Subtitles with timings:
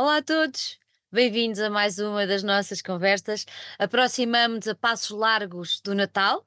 [0.00, 0.78] Olá a todos,
[1.10, 3.44] bem-vindos a mais uma das nossas conversas.
[3.80, 6.46] Aproximamos a passos largos do Natal,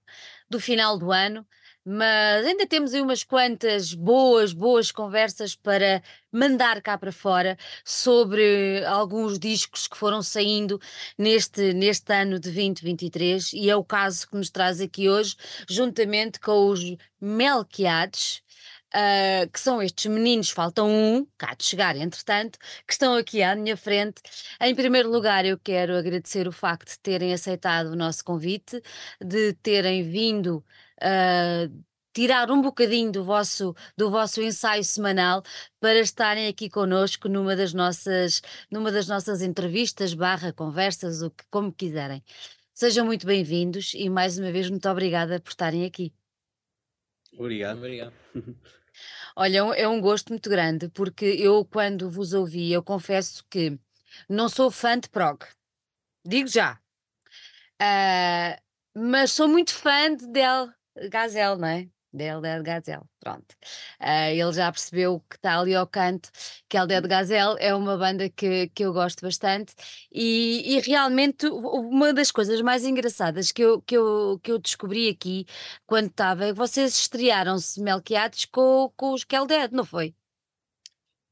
[0.49, 1.45] do final do ano,
[1.83, 6.01] mas ainda temos aí umas quantas boas, boas conversas para
[6.31, 10.79] mandar cá para fora sobre alguns discos que foram saindo
[11.17, 15.35] neste, neste ano de 2023 e é o caso que nos traz aqui hoje,
[15.67, 16.79] juntamente com os
[17.19, 18.41] Melquiades
[18.93, 23.55] ah, que são estes meninos, faltam um, cá de chegar, entretanto, que estão aqui à
[23.55, 24.21] minha frente.
[24.59, 28.81] Em primeiro lugar, eu quero agradecer o facto de terem aceitado o nosso convite,
[29.23, 30.63] de terem vindo.
[31.01, 31.67] ah,
[32.13, 35.41] Tirar um bocadinho do vosso, do vosso ensaio semanal
[35.79, 41.45] para estarem aqui connosco numa das nossas, numa das nossas entrevistas, barra, conversas, o que,
[41.49, 42.21] como quiserem.
[42.73, 46.13] Sejam muito bem-vindos e mais uma vez muito obrigada por estarem aqui.
[47.37, 47.77] Obrigado.
[47.77, 48.13] Obrigado.
[49.41, 53.43] Olha, é um é um gosto muito grande, porque eu quando vos ouvi, eu confesso
[53.49, 53.75] que
[54.29, 55.39] não sou fã de prog,
[56.23, 56.79] digo já.
[57.79, 58.61] Ah,
[58.95, 60.71] mas sou muito fã de Del
[61.09, 61.89] Gazel, não é?
[62.13, 63.55] Del Del Gazel, pronto.
[63.99, 66.29] Ah, ele já percebeu que está ali ao canto,
[66.69, 69.73] que El Del Gazel é uma banda que, que eu gosto bastante
[70.11, 75.09] e, e realmente uma das coisas mais engraçadas que eu, que eu, que eu descobri
[75.09, 75.45] aqui
[75.85, 80.15] quando estava, é que vocês estrearam-se Melquiades com, com os Dead, não foi?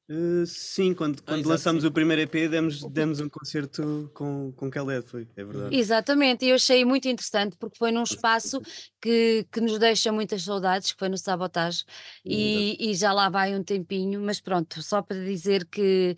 [0.09, 4.67] Uh, sim, quando, quando exato, lançámos o primeiro EP, demos, demos um concerto com, com
[4.67, 5.75] Khaled, foi, é verdade.
[5.75, 8.59] Exatamente, e eu achei muito interessante porque foi num espaço
[8.99, 11.83] que, que nos deixa muitas saudades, que foi no Sabotage,
[12.25, 16.15] e, e já lá vai um tempinho, mas pronto, só para dizer que,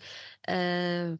[0.48, 1.14] ah,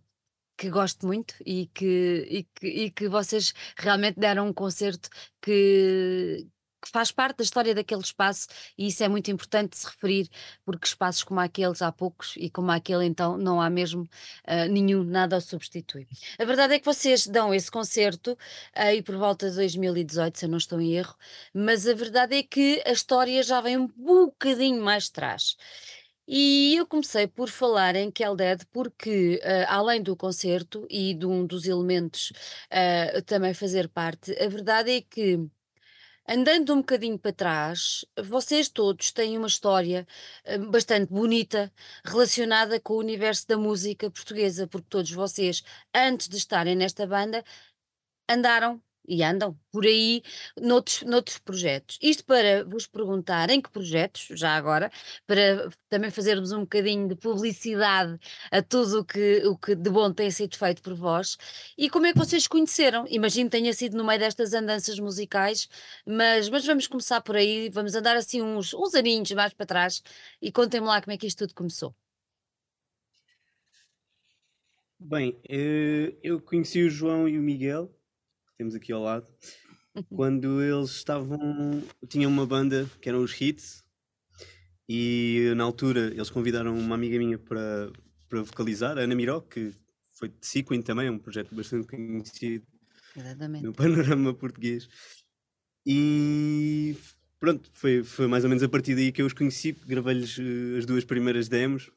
[0.56, 5.10] que gosto muito e que, e, que, e que vocês realmente deram um concerto
[5.42, 6.46] que,
[6.82, 10.28] que faz parte da história daquele espaço e isso é muito importante se referir,
[10.64, 14.08] porque espaços como aqueles há poucos e como aquele então não há mesmo
[14.44, 16.06] ah, nenhum, nada o substitui.
[16.38, 18.36] A verdade é que vocês dão esse concerto
[18.74, 21.14] aí por volta de 2018, se eu não estou em erro,
[21.54, 25.56] mas a verdade é que a história já vem um bocadinho mais atrás.
[26.26, 31.44] E eu comecei por falar em Dead porque, ah, além do concerto e de um
[31.46, 32.32] dos elementos
[32.70, 35.38] ah, também fazer parte, a verdade é que
[36.34, 40.06] Andando um bocadinho para trás, vocês todos têm uma história
[40.44, 41.70] eh, bastante bonita
[42.02, 45.62] relacionada com o universo da música portuguesa, porque todos vocês,
[45.94, 47.44] antes de estarem nesta banda,
[48.26, 48.82] andaram
[49.12, 50.22] e andam por aí
[50.58, 51.98] noutros, noutros projetos.
[52.00, 54.90] Isto para vos perguntar em que projetos, já agora,
[55.26, 58.18] para também fazermos um bocadinho de publicidade
[58.50, 61.36] a tudo o que, o que de bom tem sido feito por vós
[61.76, 63.04] e como é que vocês conheceram?
[63.08, 65.68] Imagino que tenha sido no meio destas andanças musicais,
[66.06, 70.02] mas, mas vamos começar por aí, vamos andar assim uns, uns aninhos mais para trás
[70.40, 71.94] e contem-me lá como é que isto tudo começou.
[75.04, 77.92] Bem, eh, eu conheci o João e o Miguel,
[78.62, 79.26] temos aqui ao lado,
[80.08, 81.82] quando eles estavam.
[82.08, 83.82] tinham uma banda que eram os Hits,
[84.88, 87.90] e na altura eles convidaram uma amiga minha para,
[88.28, 89.74] para vocalizar, a Ana Miró, que
[90.12, 92.64] foi de Sequin também, é um projeto bastante conhecido
[93.16, 93.64] Exatamente.
[93.64, 94.88] no panorama português.
[95.84, 96.94] E
[97.40, 100.78] pronto, foi, foi mais ou menos a partir daí que eu os conheci, gravei-lhes eh,
[100.78, 101.90] as duas primeiras demos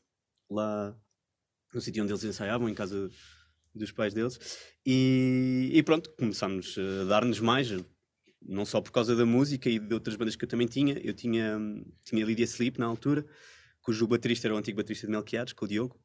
[0.50, 0.97] lá
[1.72, 3.12] no sítio onde eles ensaiavam, em casa
[3.75, 4.40] dos pais deles.
[4.86, 7.69] E, e pronto, começámos a dar-nos mais,
[8.41, 11.00] não só por causa da música e de outras bandas que eu também tinha.
[11.03, 11.59] Eu tinha,
[12.03, 13.25] tinha Lydia Sleep na altura,
[13.81, 16.00] cujo baterista era o antigo baterista de Melquiades, com o Diogo.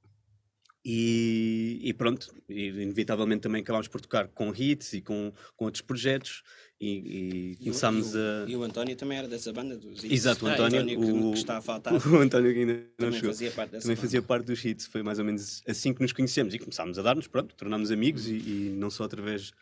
[0.85, 6.43] E, e pronto, inevitavelmente também acabámos por tocar com hits e com, com outros projetos
[6.81, 8.51] e, e começámos e o, a.
[8.51, 10.13] E o António também era dessa banda dos Hits.
[10.13, 11.93] Exato, o Ah, António, que, o- que está a faltar.
[12.09, 13.31] O António que ainda não também chegou.
[13.33, 14.07] fazia parte dessa Também banda.
[14.07, 17.03] fazia parte dos hits, foi mais ou menos assim que nos conhecemos e começámos a
[17.03, 19.53] dar-nos, pronto, tornámos amigos e, e não só através,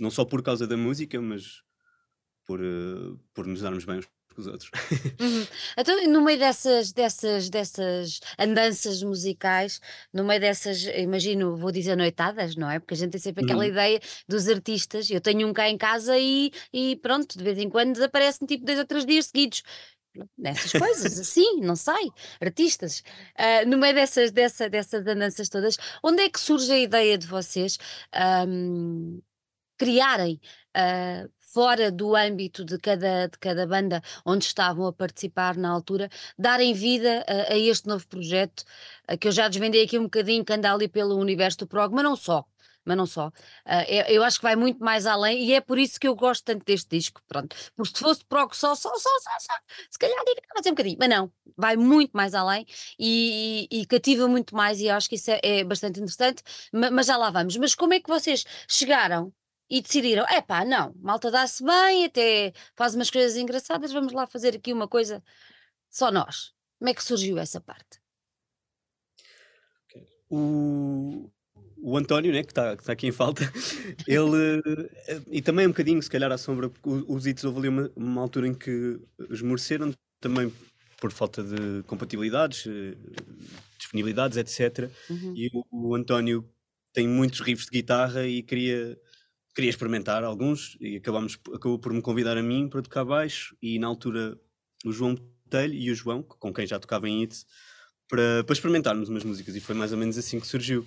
[0.00, 1.62] não só por causa da música, mas
[2.44, 4.70] por, eh, por nos darmos bem uns com os outros.
[5.20, 5.46] Uhum.
[5.76, 9.80] Então, no meio dessas, dessas, dessas andanças musicais,
[10.12, 12.78] no meio dessas, imagino, vou dizer noitadas, não é?
[12.80, 13.70] Porque a gente tem sempre aquela Uhum.
[13.70, 15.10] ideia dos artistas.
[15.10, 18.64] Eu tenho um cá em casa e, e pronto, de vez em quando desaparecem tipo
[18.64, 19.62] dois ou três dias seguidos.
[20.36, 23.02] Nessas coisas, assim, não sei, artistas.
[23.34, 27.26] Ah, no meio dessas, dessa, dessas andanças todas, onde é que surge a ideia de
[27.26, 27.78] vocês
[28.12, 29.20] ahm,
[29.78, 30.38] criarem
[30.74, 36.08] ah, fora do âmbito de cada, de cada banda onde estavam a participar na altura,
[36.38, 38.64] darem vida a, a este novo projeto,
[39.06, 41.94] ah, que eu já desvendei aqui um bocadinho, que anda ali pelo universo do prog,
[41.94, 42.44] mas não só.
[42.84, 43.28] mas não só.
[43.28, 46.16] Uh, eu, eu, acho que vai muito mais além e é por isso que eu
[46.16, 47.54] gosto tanto deste disco, pronto.
[47.76, 49.54] Porque se fosse prog só, só, só, só, só
[49.90, 52.66] se calhar ia fazer um bocadinho, mas não, vai muito mais além
[52.98, 56.90] e, e, e cativa muito mais e acho que isso é, é bastante interessante, mas,
[56.90, 57.56] mas, já lá vamos.
[57.56, 59.32] Mas como é que vocês chegaram
[59.72, 64.26] e decidiram, é pá, não, malta dá-se bem, até faz umas coisas engraçadas, vamos lá
[64.26, 65.24] fazer aqui uma coisa
[65.88, 66.52] só nós.
[66.78, 68.02] Como é que surgiu essa parte?
[70.28, 71.30] O,
[71.78, 73.42] o António, né, que está tá aqui em falta,
[74.06, 74.62] ele.
[75.30, 78.20] E também um bocadinho, se calhar, à sombra, porque os Itos houve ali uma, uma
[78.20, 80.52] altura em que esmoreceram também
[81.00, 82.94] por falta de compatibilidades, eh,
[83.78, 84.90] disponibilidades, etc.
[85.08, 85.34] Uhum.
[85.34, 86.46] E o, o, António
[86.92, 88.98] tem muitos riffs de guitarra e queria,
[89.54, 93.78] queria experimentar alguns e acabamos, acabou por me convidar a mim para tocar baixo e
[93.78, 94.38] na altura
[94.84, 97.46] o João Botelho e o João, com quem já tocava em Itos,
[98.08, 100.86] para, para experimentarmos umas músicas e foi mais ou menos assim que surgiu.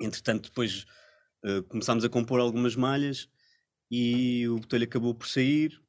[0.00, 0.86] Entretanto, depois
[1.44, 3.28] uh, começámos a compor algumas malhas
[3.90, 5.80] e o Botelho acabou por sair.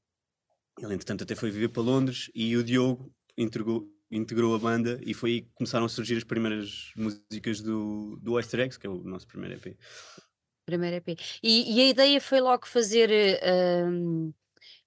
[0.79, 5.13] Ele, entretanto, até foi viver para Londres e o Diogo integrou, integrou a banda e
[5.13, 8.89] foi aí que começaram a surgir as primeiras músicas do, do Oyster Eggs, que é
[8.89, 9.77] o nosso primeiro EP.
[10.65, 11.19] Primeiro EP.
[11.41, 13.09] E, e a ideia foi logo fazer.
[13.41, 14.33] Uh,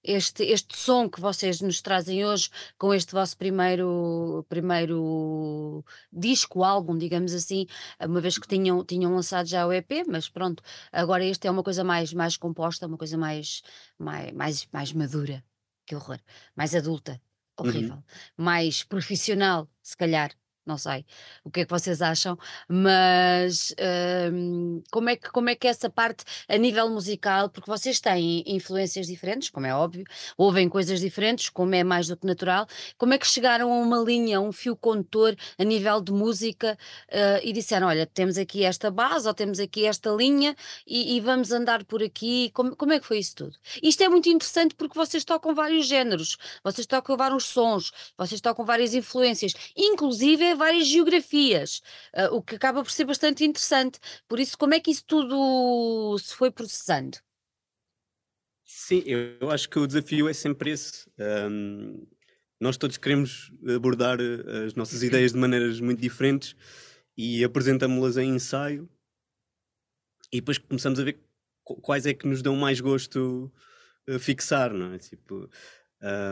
[0.07, 6.97] este, este som que vocês nos trazem hoje com este vosso primeiro, primeiro disco, álbum,
[6.97, 7.67] digamos assim,
[7.99, 11.63] uma vez que tinham, tinham lançado já o EP, mas pronto, agora este é uma
[11.63, 13.61] coisa mais, mais composta, uma coisa mais,
[13.99, 15.43] mais, mais, mais madura,
[15.85, 16.19] que horror,
[16.55, 17.21] mais adulta,
[17.59, 17.67] uhum.
[17.67, 18.03] horrível, uhum.
[18.37, 20.31] mais profissional, se calhar,
[20.67, 21.05] não sei
[21.43, 22.37] o que é que vocês acham,
[22.67, 23.73] mas
[24.31, 28.43] hum, como, é que, como é que essa parte a nível musical, porque vocês têm
[28.45, 30.03] influências diferentes, como é óbvio,
[30.37, 32.67] ouvem coisas diferentes, como é mais do que natural,
[32.97, 36.77] como é que chegaram a uma linha, a um fio condutor a nível de música
[37.09, 40.55] uh, e disseram: olha, temos aqui esta base ou temos aqui esta linha
[40.85, 43.55] e, e vamos andar por aqui, como, como é que foi isso tudo?
[43.81, 48.65] Isto é muito interessante porque vocês tocam vários géneros, vocês tocam vários sons, vocês tocam
[48.65, 51.81] várias influências, inclusive várias geografias,
[52.15, 53.99] uh, o que acaba por ser bastante interessante.
[54.27, 57.17] Por isso, como é que isso tudo se foi processando?
[58.65, 61.09] Sim, eu acho que o desafio é sempre esse.
[61.17, 62.05] Um,
[62.59, 66.55] nós todos queremos abordar eh, as nossas ideias de maneiras muito diferentes
[67.15, 68.89] e apresentamos-las em ensaio
[70.31, 71.19] e depois começamos a ver
[71.63, 73.51] quais é que nos dão mais gosto
[74.07, 74.97] a fixar, não é?
[74.97, 75.49] Tipo,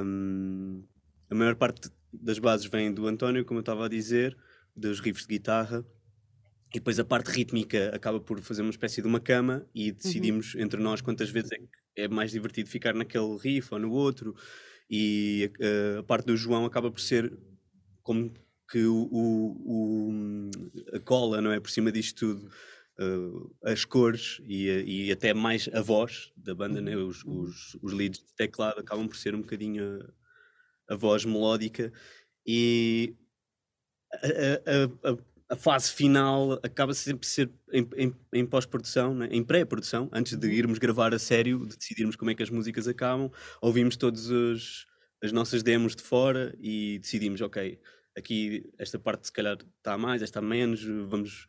[0.04, 0.83] um,
[1.30, 4.38] a maior parte das bases vem do António, como eu estava a dizer,
[4.75, 5.86] dos riffs de guitarra.
[6.74, 9.95] E depois a parte rítmica acaba por fazer uma espécie de uma cama e uhum.
[9.95, 10.62] decidimos uhum.
[10.62, 14.36] entre nós quantas vezes é, é mais divertido ficar naquele riff ou no outro.
[14.89, 15.51] E
[15.95, 17.31] a, a parte do João acaba por ser
[18.04, 18.31] como
[18.69, 20.50] que o, o, o,
[20.94, 21.60] a cola, não é?
[21.60, 22.51] Por cima disto tudo,
[23.00, 24.68] uh, as cores e,
[25.07, 26.95] e, até mais a voz da banda, né?
[26.98, 27.42] os, uhum.
[27.42, 30.00] os, os leads de teclado acabam por ser um bocadinho
[30.90, 31.92] a, a voz melódica.
[32.46, 33.16] E
[34.14, 35.18] a, a,
[35.50, 39.28] a, fase final acaba sempre por ser em, em, em pós-produção, né?
[39.32, 40.54] em pré-produção, antes de uhum.
[40.54, 44.30] irmos gravar a sério, de decidirmos como é que as músicas acabam, ouvimos todas
[45.24, 47.80] as nossas demos de fora e decidimos, ok,
[48.18, 51.48] aqui esta parte se calhar está mais, esta menos, vamos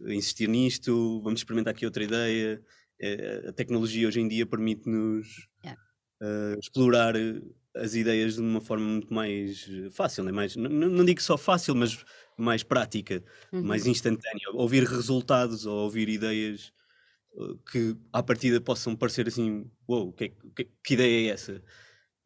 [0.00, 2.62] insistir nisto, vamos experimentar aqui outra ideia.
[3.00, 5.80] Eh, a tecnologia hoje em dia permite-nos yeah.
[6.22, 7.14] uh, explorar
[7.74, 10.32] as ideias de uma forma muito mais eh, fácil, né?
[10.32, 12.04] mais, não, digo só fácil, mas
[12.36, 13.22] mais prática,
[13.52, 13.62] uhum.
[13.62, 14.50] mais instantânea.
[14.54, 16.72] Ouvir resultados ou ouvir ideias
[17.38, 21.62] eh, que à partida possam parecer assim, wow, que, que, que, ideia é essa?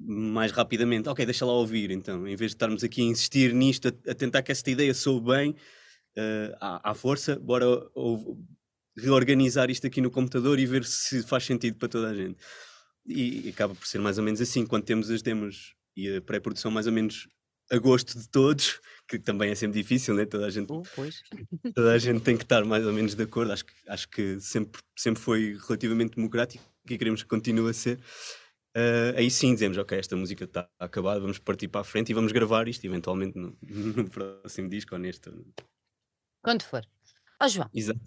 [0.01, 3.89] Mais rapidamente, ok, deixa lá ouvir então, em vez de estarmos aqui a insistir nisto,
[3.89, 8.39] a, a tentar que esta ideia soe bem, uh, à, à, força, bora ou,
[8.97, 12.39] reorganizar isto aqui no computador e ver se faz sentido para toda a gente
[13.07, 16.71] e, acaba por ser mais ou menos assim, quando temos as demos e a pré-produção
[16.71, 17.29] mais ou menos
[17.71, 20.27] a gosto de todos, que também é sempre difícil, né?
[20.27, 20.83] toda, a gente, oh,
[21.75, 24.41] toda a gente tem que estar mais ou menos de acordo, acho que, acho que
[24.41, 27.99] sempre, sempre foi relativamente democrático e queremos que continue a ser.
[28.77, 32.15] Uh, aí sim dizemos, ok, esta música está acabada, vamos partir para a frente e
[32.15, 35.31] vamos gravar isto eventualmente no, no próximo disco ou neste.
[36.43, 36.85] Quando for.
[37.41, 37.71] Ó oh, João.
[37.73, 38.01] Exato.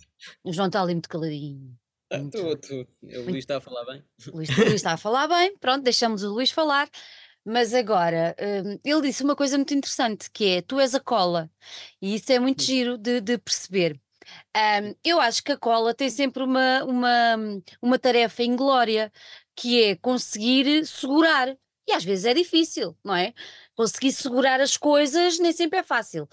[0.44, 1.78] O João está ali muito caladinho.
[2.10, 2.88] Ah, tu, tu.
[3.04, 4.04] O Luís está a falar bem.
[4.32, 6.90] O Luís, o Luís está a falar bem, pronto, deixamos o Luís falar.
[7.46, 11.50] Mas agora, hum, ele disse uma coisa muito interessante, que é, tu és a cola.
[12.02, 13.98] E isso é muito giro de, de perceber.
[14.56, 17.36] Um, eu acho que a cola tem sempre uma, uma,
[17.82, 19.12] uma tarefa inglória,
[19.56, 21.56] que é conseguir segurar.
[21.88, 23.34] E às vezes é difícil, não é?
[23.76, 26.28] Conseguir segurar as coisas nem sempre é fácil.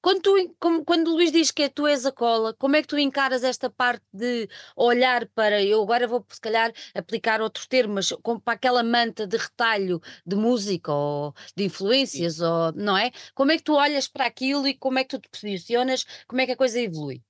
[0.00, 2.82] Quando, tu, como, quando o Luís diz que é, tu és a cola, como é
[2.82, 7.66] que tu encaras esta parte de olhar para, eu agora vou se calhar aplicar outros
[7.66, 13.10] termos, como para aquela manta de retalho de música ou de influências, ou, não é?
[13.34, 16.40] Como é que tu olhas para aquilo e como é que tu te posicionas, como
[16.40, 17.22] é que a coisa evolui?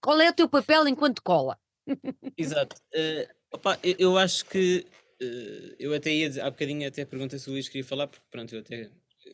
[0.00, 1.58] Qual é o teu papel enquanto cola?
[2.36, 2.76] Exato.
[2.94, 4.86] Uh, opa, eu, eu, acho que
[5.20, 8.54] uh, eu até ia, há bocadinho até perguntei se o Luís queria falar, porque pronto,
[8.54, 8.90] eu até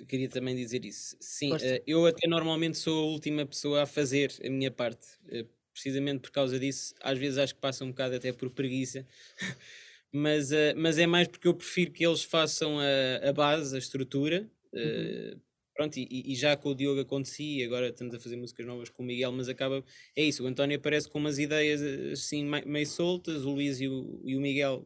[0.06, 1.16] queria também dizer isso.
[1.20, 5.06] Sim, uh, eu até normalmente sou a última pessoa a fazer a minha parte.
[5.26, 9.06] Uh, precisamente por causa disso, às vezes acho que passa um bocado até por preguiça.
[10.12, 13.78] mas, uh, mas é mais porque eu prefiro que eles façam a, a base, a
[13.78, 14.50] estrutura.
[14.72, 15.40] Uhum.
[15.74, 19.04] Pronto, e, e, já com o Diogo acontecia, agora estamos a fazer músicas novas com
[19.04, 19.84] o Miguel, mas acaba.
[20.16, 21.80] É isso, o António aparece com umas ideias
[22.12, 24.84] assim meio soltas, o Luís e o, e o Miguel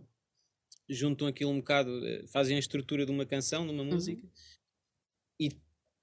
[0.90, 1.90] juntam aquilo um bocado,
[2.28, 3.88] fazem a estrutura de uma canção, de uma uhum.
[5.38, 5.50] E,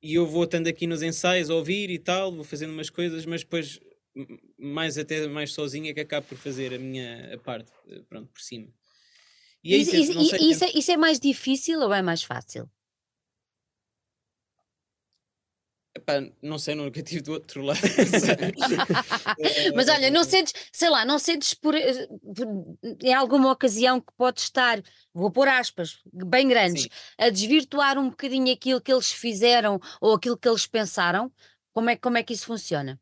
[0.01, 3.25] e eu vou estando aqui nos ensaios a ouvir e tal, vou fazendo umas coisas,
[3.25, 3.79] mas depois
[4.57, 8.29] mais até mais sozinho é que acabo por fazer a minha a parte, eh, pronto,
[8.31, 8.67] por cima.
[9.63, 12.69] E é isso, isso, isso, isso, é, isso é mais difícil ou é mais fácil?
[16.00, 17.79] Epá, não sei, nunca tive do outro lado.
[19.75, 22.48] Mas olha, não sentes, sei lá, não sentes por, eh, por,
[23.03, 24.82] em alguma ocasião que pode estar,
[25.13, 26.89] vou pôr aspas, bem grandes, Sim.
[27.18, 31.29] a desvirtuar um bocadinho aquilo que eles fizeram ou aquilo que eles pensaram?
[31.74, 32.98] Como é, como é que isso funciona?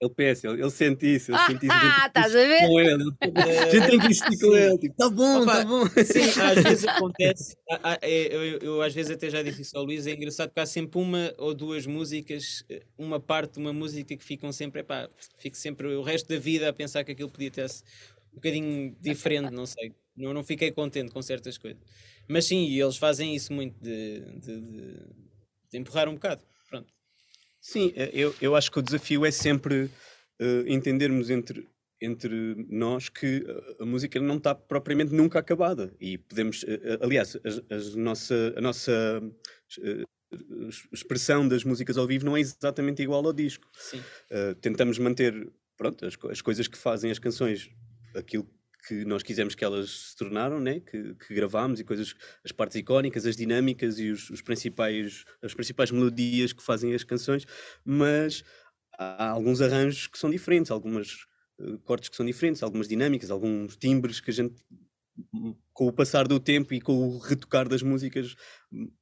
[0.00, 1.74] Ele pensa, ele, ele sente isso, ele ah, sente isso.
[1.74, 2.60] Ah, estás a ver?
[2.60, 3.04] Com ele.
[3.20, 4.78] A gente tem que insistir com ele.
[4.78, 5.86] Tipo, tá bom, Opa, tá bom.
[5.88, 7.56] Sim, às vezes acontece.
[8.00, 10.06] É, eu, eu, eu, às vezes até já disse isso ao Luís.
[10.06, 12.64] É engraçado porque há sempre uma ou duas músicas,
[12.96, 14.80] uma parte de uma música que ficam sempre.
[14.80, 18.96] Epá, fico sempre o resto da vida a pensar que aquilo podia ter um bocadinho
[19.02, 19.92] diferente, não sei.
[20.16, 21.80] Não, não fiquei contente com certas coisas.
[22.26, 24.94] Mas sim, eles fazem isso muito de, de, de,
[25.70, 26.42] de empurrar um bocado.
[27.60, 31.68] Sim, eh, eu, eu acho que o desafio é sempre uh, entendermos entre,
[32.00, 33.44] entre nós que
[33.78, 38.60] a música não está propriamente nunca acabada e podemos, uh, aliás, a, a, nossa, a
[38.60, 39.22] nossa
[39.78, 40.04] uh,
[40.92, 43.66] expressão das músicas ao vivo não é exatamente igual ao disco.
[44.60, 47.68] tentamos manter pronto, as, as coisas que fazem as canções
[48.14, 48.48] aquilo
[48.86, 50.80] que nós quisemos que elas se tornaram, né?
[50.80, 55.54] que, que gravámos e coisas, as partes icónicas, as dinâmicas e os, os, principais, as
[55.54, 57.46] principais melodias que fazem as canções,
[57.84, 58.44] mas
[58.98, 61.26] há alguns arranjos que são diferentes, algumas
[61.58, 64.54] uh, cortes que são diferentes, algumas dinâmicas, alguns timbres que a gente
[65.72, 68.34] com o passar do tempo e com o retocar das músicas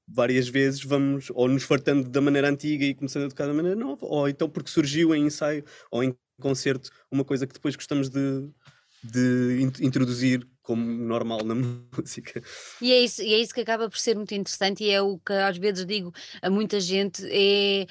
[0.06, 3.78] várias vezes vamos ou nos fartando da maneira antiga e começando a tocar da maneira
[3.78, 8.08] nova, ou então porque surgiu em ensaio ou em concerto uma coisa que depois gostamos
[8.08, 8.50] de,
[9.02, 11.54] de introduzir como normal na
[11.96, 12.42] música.
[12.82, 15.18] E é, isso, e é isso que acaba por ser muito interessante e é o
[15.18, 16.12] que às vezes digo
[16.42, 17.86] a muita gente, é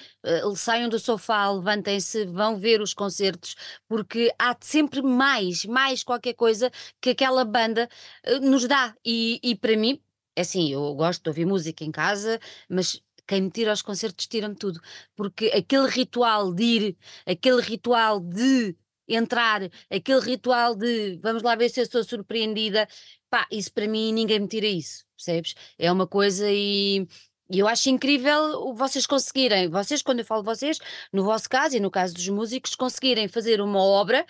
[0.46, 3.56] uh, saiam do sofá, levantem-se, vão ver os concertos,
[3.88, 6.72] porque há sempre mais, mais qualquer coisa
[7.02, 7.90] que aquela banda
[8.28, 10.00] uh, nos dá e, e para mim,
[10.36, 14.28] é assim, eu gosto de ouvir música em casa, mas quem me tira aos concertos
[14.28, 14.80] tira-me tudo,
[15.16, 18.76] porque aquele ritual de ir, aquele ritual de
[19.08, 22.88] entrar, aquele ritual de vamos lá ver se eu sou surpreendida,
[23.30, 25.56] pá, isso para mim ninguém me tira isso, percebes?
[25.78, 27.08] É uma coisa e.
[27.50, 30.80] Eu acho incrível vocês conseguirem, vocês, quando eu falo vocês,
[31.14, 34.26] no vosso caso e no caso dos músicos, conseguirem fazer uma obra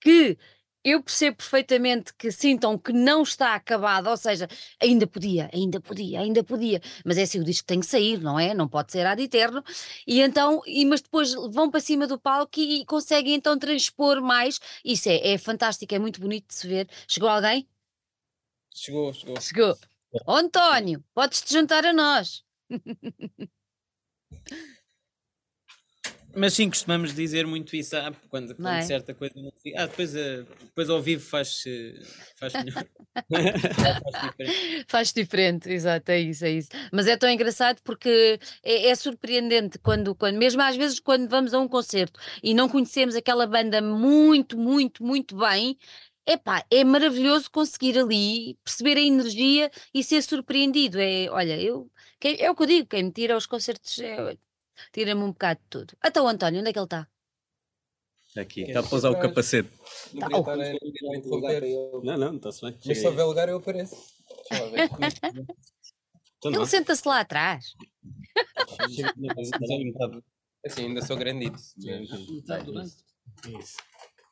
[0.00, 0.38] que
[0.84, 4.48] eu percebo perfeitamente que sintam que não está acabado, ou seja,
[4.80, 8.38] ainda podia, ainda podia, ainda podia, mas é assim, o disco tem que sair, não
[8.38, 8.54] é?
[8.54, 9.62] Não pode ser ad eterno,
[10.06, 14.20] e então, e, mas depois vão para cima do palco e, e conseguem então transpor
[14.20, 16.88] mais, isso é, é fantástico, é muito bonito de se ver.
[17.06, 17.68] Chegou alguém?
[18.74, 19.40] Chegou, chegou.
[19.40, 19.78] Chegou.
[20.26, 22.44] Oh, António, podes-te juntar a nós.
[26.34, 28.82] Mas sim, costumamos dizer muito isso ah, quando, quando é?
[28.82, 31.64] certa coisa não Ah, depois, uh, depois ao vivo faz,
[32.36, 32.86] faz melhor.
[34.02, 34.84] faz, diferente.
[34.88, 36.68] faz diferente, exato, é isso, é isso.
[36.92, 41.52] Mas é tão engraçado porque é, é, surpreendente quando, quando, mesmo às vezes, quando vamos
[41.54, 45.76] a um concerto e não conhecemos aquela banda muito, muito, muito bem.
[46.26, 51.00] Epá, é maravilhoso conseguir ali perceber a energia e ser surpreendido.
[51.00, 51.90] É, olha, eu,
[52.22, 54.36] é o que eu digo, quem me tira aos concertos é,
[54.92, 55.96] Tira-me um bocado de tudo.
[56.00, 57.08] Até o António, onde é que ele está?
[58.36, 59.70] Aqui, está a pousar o capacete.
[60.14, 61.62] Não Tá, queria estar a interromper.
[62.02, 62.78] Não, não, está-se bem.
[62.86, 63.96] Mas se houver lugar eu apareço.
[64.50, 64.90] Deixa lá ver.
[66.44, 67.72] Então Ele senta-se lá atrás.
[70.66, 71.56] Assim, ainda sou grandito.
[73.60, 73.76] Isso.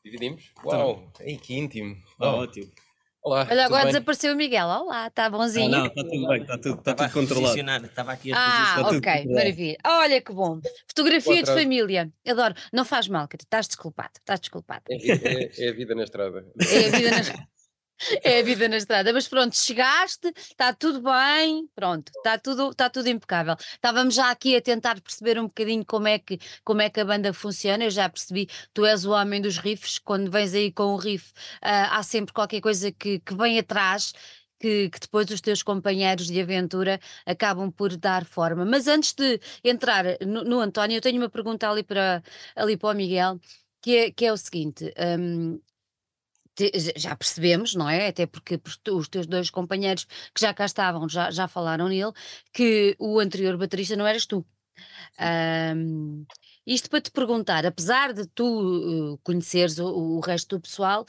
[0.05, 0.51] Dividimos?
[0.65, 1.97] Uau, ei, que íntimo.
[2.19, 2.69] Ah, ótimo.
[3.23, 3.93] Olá, Olha, agora bem?
[3.93, 4.67] desapareceu o Miguel.
[4.67, 5.69] Olá, está bonzinho.
[5.71, 7.87] não, está tudo bem, está tudo, está tudo controlado.
[7.87, 9.77] estava aqui a Ah, Está tudo ok, maravilha.
[9.85, 10.59] Olha que bom.
[10.89, 11.61] Fotografia de atraso.
[11.61, 12.11] família.
[12.27, 12.55] Adoro.
[12.73, 13.45] Não faz mal, Cata.
[13.45, 14.13] Estás desculpado.
[14.19, 14.85] Estás desculpado.
[14.89, 16.47] É, é- é a vida na estrada.
[16.61, 17.47] É a vida na,
[18.25, 19.13] é a vida na estrada.
[19.13, 23.57] Mas pronto, chegaste, está tudo bem, pronto, está tudo, está tudo impecável.
[23.75, 27.05] Estávamos já aqui a tentar perceber um bocadinho como é, que, como é que a
[27.05, 27.85] banda funciona.
[27.85, 29.99] Eu já percebi, tu és o homem dos riffs.
[29.99, 34.13] Quando vens aí com o riff, ah, há sempre qualquer coisa que, que vem atrás.
[34.63, 38.63] Que, que depois os teus companheiros de aventura acabam por dar forma.
[38.63, 42.23] Mas antes de entrar no, no António, eu tenho uma pergunta ali para,
[42.55, 43.41] ali para o Miguel,
[43.81, 45.61] que é, que é o seguinte: te-
[46.97, 48.09] já- percebemos, não é?
[48.09, 48.61] Até porque
[48.93, 50.05] os teus dois companheiros
[50.35, 52.13] que já cá estavam já, já falaram nele,
[52.53, 54.47] que o anterior baterista não eras tu.
[55.19, 56.25] Ahm,
[56.67, 61.05] isto para te perguntar, apesar de tu uh, conheceres o, o resto do pessoal,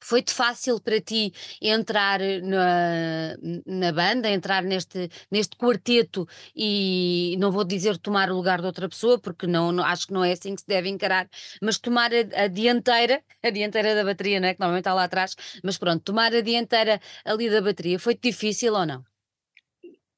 [0.00, 3.36] foi-te fácil para ti entrar na,
[3.66, 8.88] na banda, entrar neste, neste quarteto e não vou dizer tomar o lugar de outra
[8.88, 11.28] pessoa, porque não, não- acho que não é assim que se deve encarar,
[11.62, 14.54] mas tomar a, a dianteira, a dianteira da bateria, não é?
[14.54, 18.74] Que normalmente está lá atrás, mas pronto, tomar a dianteira ali da bateria, foi-te difícil
[18.74, 19.04] ou não?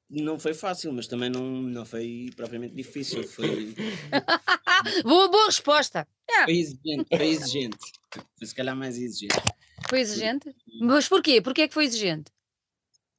[0.09, 3.23] Não foi fácil, mas também não, não foi propriamente difícil.
[3.23, 3.73] Foi,
[5.03, 6.07] Boa, boa resposta!
[6.43, 7.77] foi exigente, foi exigente.
[8.37, 9.35] Foi se calhar mais exigente.
[9.91, 10.55] Foi exigente?
[10.79, 11.41] Mas porquê?
[11.41, 12.31] Porquê é que foi exigente?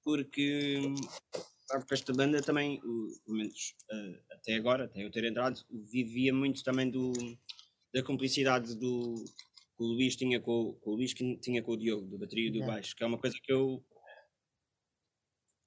[0.03, 0.81] Porque,
[1.69, 6.65] porque esta banda também, pelo menos eh, até agora, até eu ter entrado, vivia muito
[6.65, 7.13] também do,
[7.93, 9.23] da cumplicidade do
[9.77, 12.17] que o Luís tinha com, o- com o Luís que tinha com o Diogo, do
[12.19, 13.85] bateria e do baixo, que é uma coisa que eu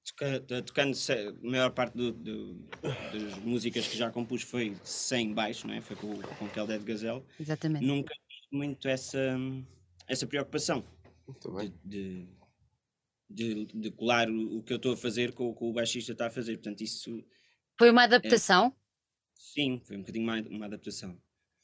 [0.05, 5.31] toca- to- tocando a maior parte do- do- das músicas que já compus foi sem
[5.35, 5.81] baixo, não é?
[5.81, 7.85] foi com, com o Kel de Gazelle, Exatamente.
[7.85, 9.37] nunca tive muito essa,
[10.07, 10.83] essa preocupação
[11.27, 11.73] Muito bem.
[11.83, 12.27] de,
[13.29, 15.73] de, de, de colar o, o que eu estou a fazer com o que o
[15.73, 16.53] baixista está a fazer.
[16.57, 17.23] Portanto, isso
[17.77, 18.75] Foi uma adaptação?
[19.33, 21.19] sim, foi um bocadinho mais uma adaptação.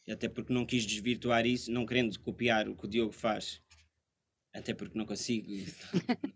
[0.08, 3.62] E até porque não quis desvirtuar isso, não querendo copiar o que o Diogo faz,
[4.54, 5.48] até porque não consigo.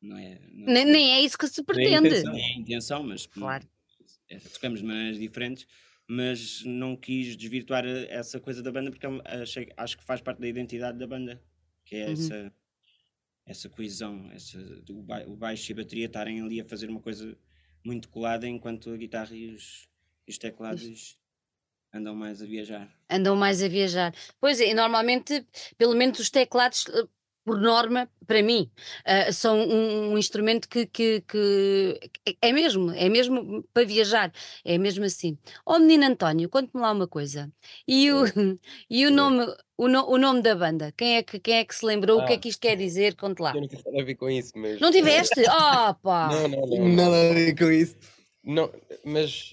[0.00, 2.06] não é, não, Nem, nem é isso que se Nem a pretende.
[2.08, 2.34] intenção.
[2.36, 3.68] é a intenção, mas Claro.
[4.28, 5.66] é, tocamos de maneiras diferentes.
[6.08, 10.20] Mas não quis desvirtuar a- essa coisa da banda porque é achei, acho que faz
[10.20, 11.42] parte da identidade da banda,
[11.92, 12.12] que é Uhum.
[12.14, 12.52] essa,
[13.44, 17.00] essa coesão, essa, o, ba- o baixo e a bateria estarem ali a fazer uma
[17.02, 17.36] coisa
[17.84, 19.90] muito colada enquanto a guitarra e os,
[20.26, 21.18] os teclados
[21.92, 22.90] andam mais a viajar.
[23.10, 24.14] andam mais a viajar.
[24.40, 27.06] Pois é, e normalmente, pelo menos os teclados, eh,
[27.44, 28.70] por norma, para mim,
[29.04, 34.32] ah, são um, um instrumento que, que, que é- é mesmo, é mesmo para viajar,
[34.64, 35.36] é mesmo assim.
[35.66, 37.50] Ó menino António, conte-me lá uma coisa.
[37.86, 38.24] E o,
[38.88, 39.14] e o Oi.
[39.14, 40.92] nome, o, no- o nome da banda?
[40.96, 42.20] Quem é, que, quem é que se lembrou?
[42.20, 42.38] O que é Ah.
[42.38, 43.16] que isto quer dizer?
[43.16, 43.52] Conte lá.
[43.54, 44.80] Eu não tenho nada a ver com isso, mas.
[44.80, 45.40] Não tiveste?
[45.50, 46.28] Oh, pá!
[46.30, 46.78] Não, não, não.
[46.78, 46.88] não.
[46.94, 47.96] Nada a ver com isso.
[48.44, 48.72] Não,
[49.04, 49.52] mas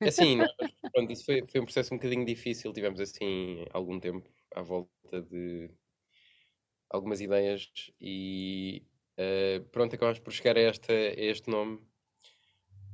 [0.02, 0.50] assim, nós,
[0.92, 2.72] pronto, isso foi, foi um processo um bocadinho difícil.
[2.72, 4.90] Tivemos assim algum tempo à volta
[5.30, 5.70] de
[6.90, 7.70] algumas ideias
[8.00, 8.82] e
[9.16, 11.80] eh, pronto, acabámos por chegar a, esta, a este nome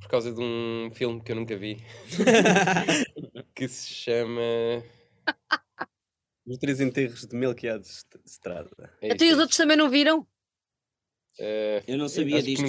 [0.00, 1.78] por causa de um filme que eu nunca vi
[3.54, 4.42] que se chama.
[6.46, 8.92] Os três enterros de Melquiades Est- Estrada.
[9.00, 10.26] É Até isso, os é outros também não viram?
[11.38, 12.64] Eh, Eu não sabia disto.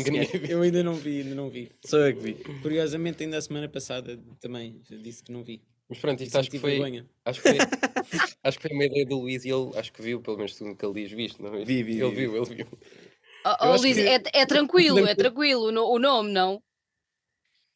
[0.49, 1.71] Eu ainda não vi, ainda não vi.
[1.85, 2.33] Só eu que vi.
[2.61, 5.61] Curiosamente, ainda a semana passada também disse que não vi.
[5.89, 7.03] Mas pronto, isto acho que foi.
[7.25, 7.57] Acho que foi,
[8.43, 10.75] acho que foi uma ideia do Luís e ele acho que viu, pelo menos segundo
[10.75, 11.63] que ele diz, visto, não é?
[11.63, 12.67] Vi, vi, Ele vi, viu, ele viu.
[13.45, 16.61] Oh, oh, Luís, que- é, é tranquilo, é tranquilo o no- o nome, não?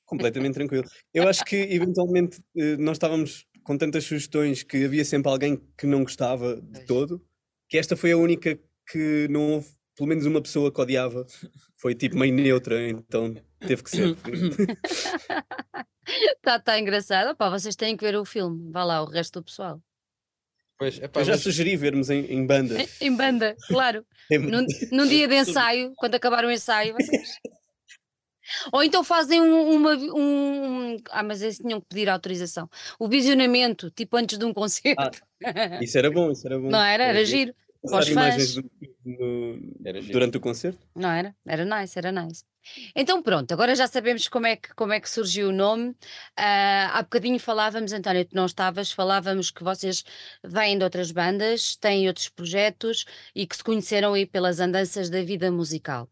[0.06, 0.86] Completamente tranquilo.
[1.14, 5.86] Eu acho que eventualmente eh, nós estávamos com tantas sugestões que havia sempre alguém que
[5.86, 7.24] não gostava de todo,
[7.68, 8.60] que esta foi a única
[8.92, 11.28] que não houve pelo menos uma pessoa que odiava.
[11.76, 14.16] Foi tipo meio neutra, então teve que ser.
[16.38, 17.32] Está tá engraçado.
[17.32, 18.72] Opá, vocês têm que ver o filme.
[18.72, 19.82] Vá lá, o resto do pessoal.
[20.78, 22.76] Pois, epá, Eu já mas- sugeri vermos em, em banda.
[23.02, 24.06] Em banda, claro.
[24.32, 27.38] Num, num dia de ensaio, quando acabar o ensaio, vocês.
[28.72, 30.98] Ou então fazem um, uma, um.
[31.12, 32.68] Ah, mas eles tinham que pedir autorização.
[32.98, 35.22] O visionamento, tipo antes de um concerto.
[35.82, 36.70] Isso era bom, isso era bom.
[36.70, 37.04] Não era?
[37.04, 37.54] Era Eh, giro.
[37.54, 38.70] passar Os imagens do-
[39.06, 39.74] no-
[40.12, 40.86] durante o concerto.
[40.96, 41.36] Não era?
[41.46, 42.44] Era nice, era nice.
[42.94, 45.96] Então pronto, agora já sabemos como é que, como é que surgiu o nome.
[46.36, 50.04] Ah, há bocadinho falávamos, António, tu não estavas, falávamos que vocês
[50.44, 55.24] vêm de outras bandas, têm outros projetos e que se conheceram aí pelas andanças da
[55.24, 56.10] vida musical.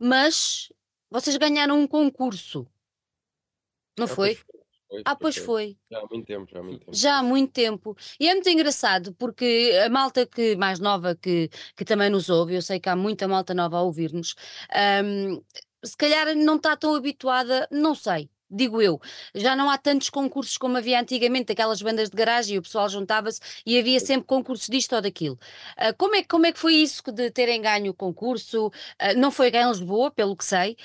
[0.00, 0.68] Mas
[1.10, 2.66] vocês ganharam um concurso,
[3.96, 4.38] não Ah, foi?
[4.88, 5.76] Pois Ah, pois pois foi.
[5.90, 6.96] Já há muito tempo, já há muito tempo.
[6.96, 7.96] Já há muito tempo.
[8.20, 12.54] E é muito engraçado porque a malta que mais nova que, que também nos ouve,
[12.54, 14.34] eu sei que há muita malta nova a ouvir-nos,
[15.04, 15.42] hum,
[15.84, 18.30] se calhar não está tão habituada, não sei.
[18.50, 18.98] Digo eu,
[19.34, 22.88] já não há tantos concursos como havia antigamente, aquelas bandas de garagem, e o pessoal
[22.88, 25.38] juntava-se e havia sempre concursos disto ou daquilo.
[25.76, 28.70] Ah, como, é, como é que foi isso de terem ganho o concurso?
[28.98, 30.76] Ah, não foi ganho em Lisboa, pelo que sei.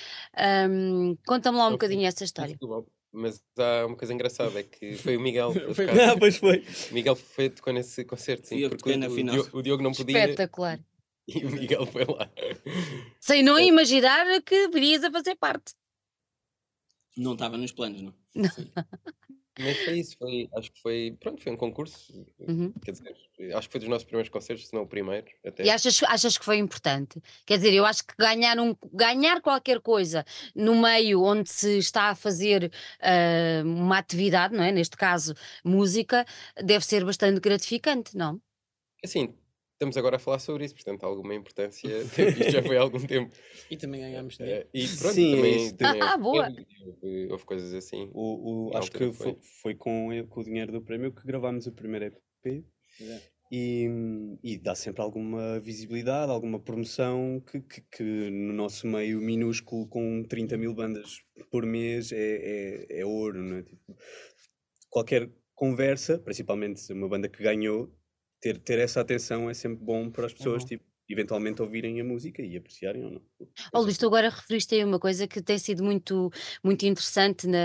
[0.70, 2.54] Hum, Conta-me lá um Não foi bocadinho essa em história.
[2.54, 5.88] Setúbal, Mas há uma coisa engraçada, é que foi o Miguel, Foi-.
[5.88, 6.66] Ah, pois foi.
[6.90, 9.36] O Miguel foi, tocou nesse concerto, sim, porque o, o final.
[9.36, 10.80] Diogo, o Diogo não podia Espetacular.
[11.28, 12.28] e o Miguel foi lá.
[13.20, 15.76] Sem não imaginar que virias a fazer parte.
[17.16, 18.14] Não estava nos planos, não.
[19.60, 22.74] Mas foi isso, foi, acho que foi, pronto, foi um concurso, Uhum.
[22.84, 23.16] quer dizer,
[23.56, 25.64] acho que foi dos nossos primeiros concertos, se não o primeiro, até.
[25.64, 27.22] E achas, achas que foi importante?
[27.46, 32.10] Quer dizer, eu acho que ganhar, um, ganhar qualquer coisa no meio onde se está
[32.10, 34.72] a fazer ah, uma atividade, não é?
[34.72, 36.26] Neste caso, música,
[36.64, 38.42] deve ser bastante gratificante, não?
[39.04, 39.36] Assim,
[39.84, 41.90] estamos agora a falar sobre isso, portanto, alguma importância,
[42.40, 43.36] isto já foi há algum tempo.
[43.70, 44.62] E também ganhámos dinheiro.
[44.74, 45.76] Eh, e pronto, Sim, é também, isso.
[45.78, 46.48] também Ah, houve boa.
[47.02, 48.10] houve, houve coisas assim.
[48.14, 49.38] O, o- acho que foi.
[49.62, 52.64] foi, com, com o dinheiro do prémio que gravámos o primeiro EP
[53.00, 53.24] Exato.
[53.52, 53.90] e,
[54.42, 60.24] e dá sempre alguma visibilidade, alguma promoção que, que- que no nosso meio minúsculo com
[60.24, 62.18] 30 mil bandas por mês é,
[62.90, 63.64] é, é ouro, não é?
[63.64, 63.98] Tipo,
[64.90, 67.94] qualquer conversa, principalmente uma banda que ganhou,
[68.44, 70.68] ter, ter essa atenção é sempre bom para as pessoas, Uhum.
[70.70, 73.22] tipo, eventualmente ouvirem a música e apreciarem ou não.
[73.74, 76.32] Oh, Luís, tu agora referiste aí uma coisa que tem sido muito,
[76.64, 77.58] muito interessante, na,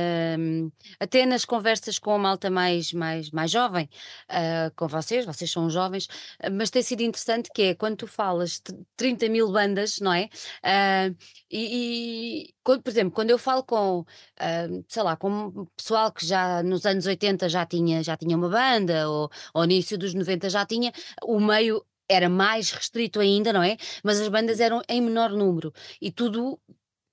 [1.01, 3.88] até nas conversas com a malta mais, mais, mais jovem,
[4.29, 6.09] ah, com vocês, vocês são jovens,
[6.40, 10.12] ah, mas tem sido interessante que é quando tu falas de 30 mil bandas, não
[10.12, 10.29] é?
[10.62, 11.11] Ah,
[11.51, 14.05] e, e quando- por exemplo, quando eu falo com,
[14.38, 18.48] ah, sei lá, com pessoal que já nos anos 80 já tinha, já tinha uma
[18.48, 23.62] banda, ou ao início dos 90 já tinha, o meio era mais restrito ainda, não
[23.62, 23.77] é?
[24.05, 26.59] Mas as bandas eram em menor número e tudo,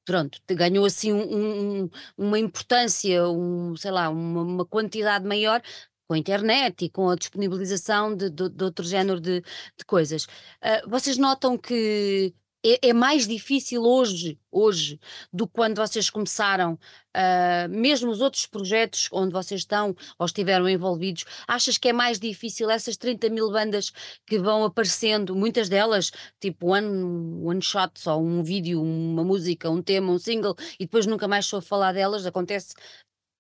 [0.06, 5.62] pronto, ganhou assim um- um- um- uma importância, um, sei lá, uma, uma quantidade maior
[6.08, 10.28] com a internet e com a disponibilização de, de- de outro género de, de coisas.
[10.62, 12.34] Ah, vocês notam que
[12.66, 15.00] é, é mais difícil hoje, hoje,
[15.32, 16.80] do que quando vocês começaram,
[17.14, 22.20] ah, mesmo os outros projetos onde vocês estão ou estiveram envolvidos, achas que é mais
[22.20, 23.92] difícil essas 30 mil bandas
[24.26, 26.88] que vão aparecendo, muitas delas, tipo one,
[27.46, 31.46] one shot, só um vídeo, uma música, um tema, um single, e depois nunca mais
[31.46, 32.74] sou a falar delas, acontece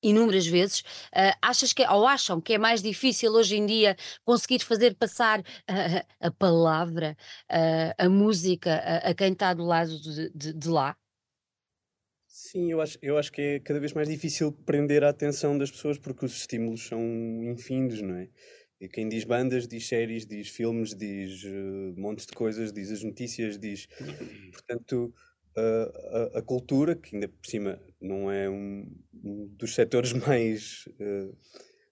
[0.10, 0.84] inúmeras vezes.
[1.14, 4.96] Ah, achas que, é- ou acham que é mais difícil hoje em dia conseguir fazer
[4.96, 7.16] passar a, a palavra,
[7.50, 10.96] ah, a música a, a quem está do lado de, de- de lá?
[12.28, 15.72] Sim, eu acho, eu acho que é cada vez mais difícil prender a atenção das
[15.72, 17.00] pessoas porque os estímulos são
[17.44, 18.30] infindos, não é?
[18.80, 23.04] E quem diz bandas, diz séries, diz filmes, diz eh, montes de coisas, diz as
[23.04, 23.88] notícias, diz.
[24.52, 25.14] Portanto,
[25.58, 28.86] a, a- cultura, que ainda por cima não é um,
[29.24, 31.30] um dos setores mais eh,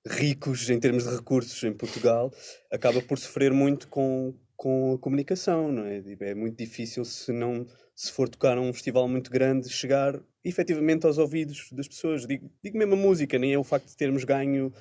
[0.07, 2.31] ricos em termos de recursos em Portugal,
[2.71, 6.01] acaba por sofrer muito com, com a comunicação, não é?
[6.01, 11.05] Tipo, É muito difícil se não se for tocar um festival muito grande, chegar efetivamente
[11.05, 12.25] aos ouvidos das pessoas.
[12.25, 14.73] Digo, digo mesmo a música, nem é o facto de termos ganho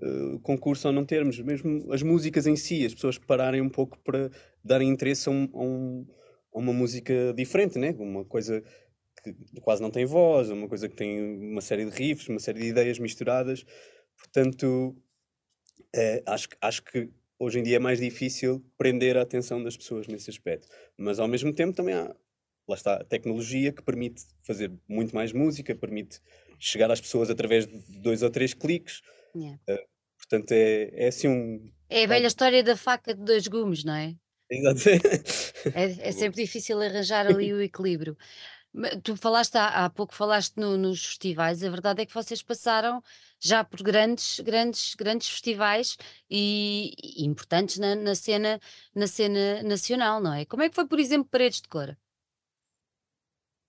[0.00, 3.98] eh, concurso ou não termos, mesmo as músicas em si, as pessoas pararem um pouco
[4.04, 4.30] para
[4.62, 6.06] darem interesse a, um- a um-
[6.52, 7.94] uma música diferente, né?
[7.98, 8.62] uma coisa
[9.22, 12.60] que quase não tem voz, uma coisa que tem uma série de riffs, uma série
[12.60, 13.64] de ideias misturadas.
[14.16, 14.96] Portanto,
[15.94, 19.76] eh, acho, que- acho que hoje em dia é mais difícil prender a atenção das
[19.76, 20.68] pessoas nesse aspecto.
[20.96, 22.14] Mas ao mesmo tempo também há,
[22.68, 26.20] lá está, a tecnologia que permite fazer muito mais música, permite
[26.58, 29.00] chegar às pessoas através de dois ou três cliques.
[29.34, 29.58] Yeah.
[30.16, 31.72] Portanto, é, é assim um.
[31.88, 34.14] É a velha história da faca de dois gumes, não é?
[35.74, 38.16] É, é sempre difícil arranjar ali o equilíbrio.
[39.02, 43.02] Tu falaste há, há pouco, falaste no- nos festivais, a verdade é que vocês passaram
[43.40, 45.96] já por grandes, grandes, grandes festivais
[46.30, 48.60] e, e importantes na, na cena,
[48.94, 50.44] na cena nacional, não é?
[50.44, 51.98] Como é que foi, por exemplo, Paredes de Cora?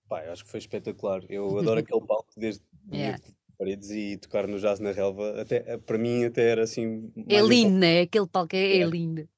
[0.08, 1.22] Pá, eu acho que foi espetacular.
[1.28, 2.62] Eu adoro aquele palco desde
[2.92, 3.18] Yeah.
[3.18, 5.40] de paredes e tocar no Jazz na Relva.
[5.40, 7.12] Até, para mim, até era assim.
[7.28, 8.00] É lindo, empol- não é?
[8.02, 8.90] Aquele palco é, é Yeah.
[8.92, 9.28] lindo.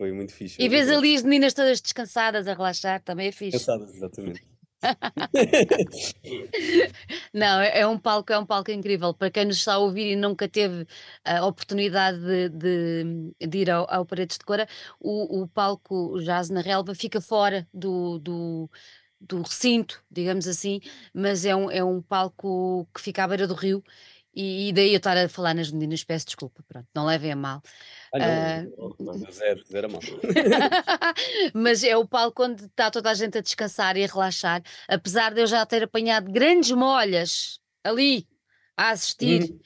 [0.00, 0.56] Foi muito fixe.
[0.58, 3.58] E vês ali as meninas todas descansadas a relaxar, também é fixe.
[3.58, 4.42] Cansadas, exatamente.
[7.34, 9.12] Não, é, é um palco, é um palco incrível.
[9.12, 10.86] Para quem nos está a ouvir e nunca teve
[11.22, 14.66] a oportunidade de, de- de ir ao, ao Paredes de Cora,
[14.98, 18.70] o, o palco Jazz na Relva fica fora do, do,
[19.20, 20.80] do recinto, digamos assim,
[21.12, 23.84] mas é um, é um palco que fica à beira do rio
[24.34, 27.36] E, e daí eu estar a falar nas meninas, peço desculpa, pronto, não levem a
[27.36, 27.60] mal.
[28.12, 30.00] Ah, não, não, zero, zero a mal.
[31.54, 35.32] Mas é o palco onde está toda a gente a descansar e a relaxar, apesar
[35.32, 38.26] de eu já ter apanhado grandes molhas ali
[38.76, 39.60] a assistir Uhum.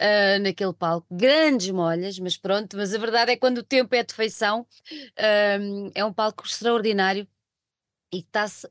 [0.00, 3.94] ah, naquele palco, grandes molhas, mas pronto, mas a verdade é que quando o tempo
[3.94, 4.66] é de feição,
[5.18, 5.58] ah,
[5.94, 7.26] é um palco extraordinário
[8.12, 8.68] e está-se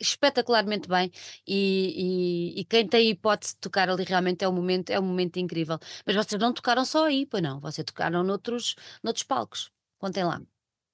[0.00, 1.10] espetacularmente bem
[1.46, 5.04] e, e- e quem tem hipótese de tocar ali realmente é um momento, é um
[5.04, 5.78] momento incrível.
[6.06, 9.70] Mas vocês não tocaram só aí, pois não, vocês tocaram noutros, noutros palcos.
[9.98, 10.40] Contem lá.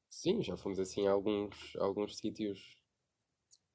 [0.09, 2.75] Sim, já fomos assim a alguns, a alguns sítios.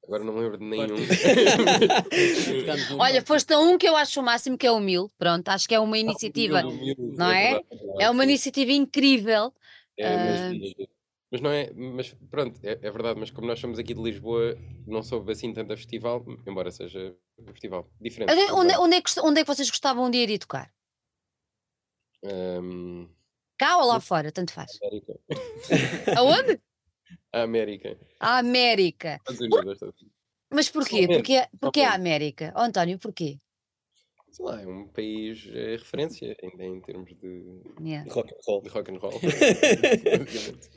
[0.04, 0.96] Agora não me lembro de nenhum.
[2.98, 5.10] Olha, foste a um que eu acho o máximo, que é o Mil.
[5.18, 7.50] Pronto, acho que é uma iniciativa, não é?
[7.50, 9.52] verdade, verdade, É uma iniciativa incrível.
[9.98, 10.50] É, Ah,
[11.30, 14.56] mas, não é, mas pronto, é, é verdade, mas como nós somos aqui de Lisboa,
[14.86, 18.32] não soube assim tanto a festival, embora seja um festival diferente.
[18.32, 18.80] Onde, é onde, verdade.
[18.80, 20.72] onde é que, onde é que vocês gostavam de ir e tocar?
[22.24, 23.08] Ahm,
[23.60, 24.32] Cá ou lá fora?
[24.32, 24.70] Tanto faz.
[24.82, 25.20] América.
[26.16, 26.60] Aonde?
[27.30, 27.98] A América.
[28.18, 29.20] A América.
[29.26, 30.06] Bastante.
[30.50, 31.06] Mas porquê?
[31.06, 31.92] Porque, porque a.
[31.92, 32.54] América.
[32.56, 33.38] Oh, António, porquê?
[34.30, 37.42] Sei lá, é um país é, referência ainda em termos de,
[37.80, 38.10] Yeah.
[38.12, 38.62] Rock and roll.
[38.62, 39.12] de rock and roll.
[39.20, 40.70] basicamente.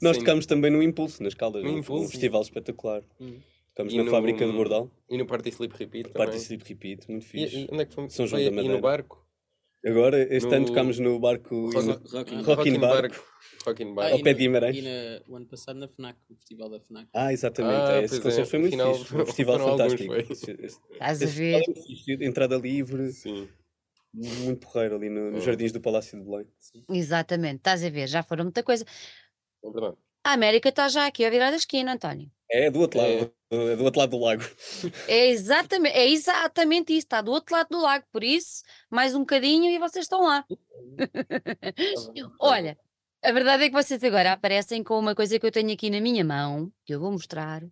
[0.00, 0.22] Nós Sim.
[0.22, 2.10] tocámos também no Impulso, nas Caldas, No um- um Impulso.
[2.10, 3.02] festival espetacular.
[3.20, 3.38] Hum.
[3.74, 6.36] Tocámos E na no- fábrica de Bordal, E no Party Sleep Repeat Party também.
[6.38, 7.56] Sleep Repeat, muito E, fixe.
[7.60, 8.12] e onde é que fomos?
[8.12, 8.80] São João Foi da aqui no Madeira.
[8.82, 9.24] barco?
[9.86, 13.24] Agora, este ano No- tocámos no barco Rock- no- Rock in- Rock in Barco.
[13.64, 14.14] Ah, Barco.
[14.16, 14.76] Ao pé de Guimarães.
[14.76, 17.08] E na- o ano passado na FNAC, o festival da FNAC.
[17.14, 17.74] Ah, exatamente.
[17.76, 19.14] Ah, é, esse pois concerto é, foi muito afinal fixe.
[19.16, 20.14] Um festival fantástico.
[20.14, 21.62] Estás a ver?
[21.62, 23.48] é entrada livre, Sim.
[24.12, 25.46] muito porreiro ali no- nos É.
[25.46, 26.46] jardins do Palácio de Belém.
[26.90, 28.08] Exatamente, estás a ver?
[28.08, 28.84] Já foram muita coisa.
[29.64, 29.96] É verdade.
[30.24, 32.30] A América está já aqui a virar da esquina, António.
[32.50, 33.20] É do outro É.
[33.20, 34.42] lado, é do outro lado do lago.
[35.06, 39.20] É exatamente, é exatamente isso, está do outro lado do lago, por isso, mais um
[39.20, 40.44] bocadinho e vocês estão lá.
[42.40, 42.78] Olha,
[43.22, 46.00] a verdade é que vocês agora aparecem com uma coisa que eu tenho aqui na
[46.00, 47.62] minha mão, que eu vou mostrar,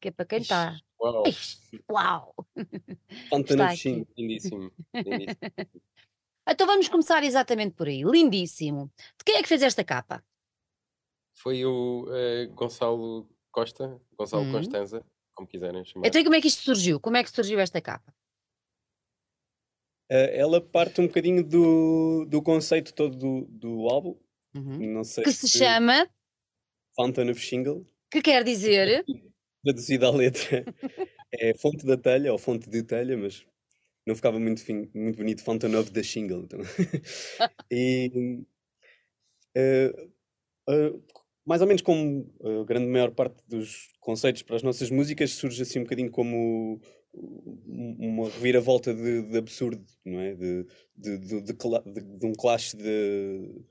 [0.00, 0.76] que é para quem está.
[1.00, 1.24] Uau,
[1.90, 2.34] Uau!
[3.30, 4.02] Vechinho.
[4.02, 4.06] aqui.
[4.22, 4.72] lindíssimo.
[4.94, 5.38] lindíssimo.
[6.48, 8.02] Então vamos começar exatamente por aí.
[8.02, 8.90] Lindíssimo.
[9.18, 10.24] De quem é que fez esta capa?
[11.34, 14.52] Foi o eh, Gonçalo Costa, Gonçalo Hum.
[14.52, 15.02] Constanza,
[15.34, 16.06] como quiserem chamar.
[16.08, 17.00] Então e como é que isto surgiu?
[17.00, 18.14] Como é que surgiu esta capa?
[20.10, 24.20] Eh, ela parte um bocadinho do, do conceito todo do, do álbum.
[24.54, 24.92] Uhum.
[24.92, 26.06] Não sei Que se chama,
[26.94, 27.86] Fountain of Shingle.
[28.10, 29.04] que quer dizer,
[29.64, 30.64] Traduzida à letra
[31.32, 33.44] é fonte da telha ou fonte de telha, mas
[34.06, 36.44] não ficava muito, fin- muito bonito Fountain of the Shingle.
[36.44, 36.60] Então.
[37.72, 38.44] e
[39.56, 39.92] eh,
[41.46, 45.62] mais ou menos como a grande maior parte dos conceitos para as nossas músicas surge
[45.62, 46.80] assim um bocadinho como
[47.14, 50.34] um- uma reviravolta de, de absurdo, não é?
[50.34, 51.42] De, de, de-
[52.18, 53.64] de um clash de,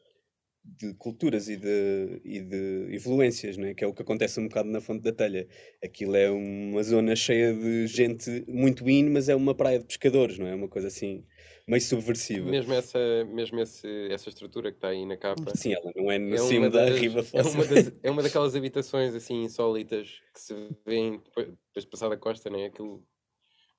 [0.63, 3.73] de culturas e de, e de influências, não é?
[3.75, 5.47] Que é o que acontece um bocado na Fonte da Telha.
[5.83, 10.39] Aquilo é uma zona cheia de gente muito in, mas é uma praia de pescadores,
[10.39, 10.55] não é?
[10.55, 11.23] Uma coisa assim
[11.67, 12.49] meio subversiva.
[12.49, 15.55] Mesmo, essa, mesmo esse, essa estrutura que está aí na capa.
[15.55, 18.23] Sim, ela não é no É cimo da das, Riva é, uma das, é uma
[18.23, 20.53] daquelas habitações assim insólitas que se
[20.85, 22.65] vêem depois, depois de passar da costa, né?
[22.65, 23.03] Aquilo,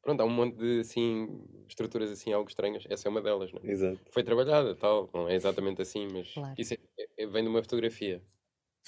[0.03, 2.85] pronto, há um monte de assim, estruturas assim algo estranhas.
[2.89, 3.61] Essa é uma delas, né?
[3.65, 4.01] Exato.
[4.11, 6.55] Foi trabalhada, tal, não é exatamente assim, mas Claro.
[6.59, 6.79] isso é-
[7.19, 8.23] é- vem de uma fotografia.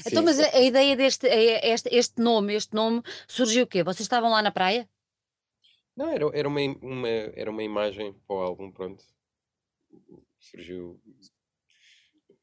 [0.07, 3.67] então, Sim, mas a, a ideia deste, a- este, este nome, este nome surgiu o
[3.67, 3.83] quê?
[3.83, 4.89] Vocês estavam lá na praia?
[5.99, 9.03] Não, era, era, uma, uma, era uma imagem para o álbum, pronto.
[10.39, 11.01] Surgiu.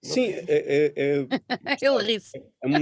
[0.03, 1.27] Não Sim, é, é, é,
[1.81, 2.37] Ele ri-se.
[2.37, 2.75] é, um,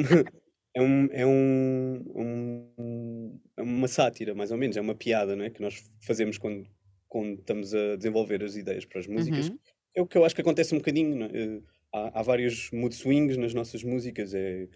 [0.73, 5.45] é, um, é, um, um- é uma sátira, mais ou menos, é uma piada não
[5.45, 5.51] é?
[5.51, 6.67] que nós fazemos quando,
[7.07, 9.49] quando estamos a desenvolver as ideias para as músicas.
[9.49, 9.59] Uhum.
[9.95, 11.15] É o que eu acho que acontece um bocadinho.
[11.15, 11.29] não é?
[11.57, 11.61] Eh,
[11.95, 14.67] Há, há vários mood swings nas nossas músicas, é,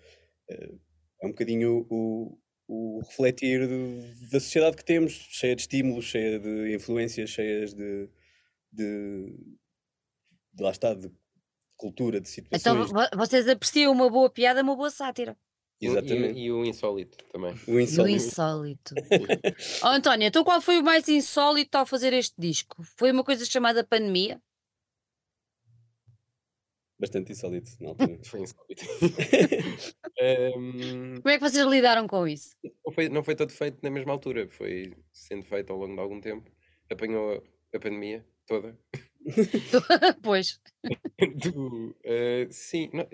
[0.52, 0.70] é,
[1.24, 6.40] é um bocadinho o, o refletir de- da sociedade que temos, cheia de estímulos, cheia
[6.40, 8.10] de influências, cheias de.
[8.72, 9.36] de,
[10.54, 11.10] de lá está, de
[11.78, 12.92] cultura, de Então situações.
[12.92, 15.38] vo- vocês apreciam uma boa piada, uma boa sátira.
[15.80, 16.40] E, o- Exatamente.
[16.40, 17.54] e, e o insólito também.
[17.68, 18.18] O E o insólito.
[18.26, 18.96] insólito.
[19.84, 22.84] oh, António, então qual foi o mais insólito ao fazer este disco?
[22.98, 24.42] Foi uma coisa chamada pandemia?
[27.00, 28.20] Bastante insólito na altura.
[28.26, 28.84] Foi insólito.
[30.20, 32.56] Ehm, Como é que vocês lidaram com isso?
[32.84, 36.00] não, foi, não foi todo feito na mesma altura, foi sendo feito ao longo de
[36.02, 36.50] algum tempo.
[36.92, 38.76] Apanhou a, a pandemia toda.
[40.24, 40.60] pois.
[41.36, 43.08] Do, eh, sim, não,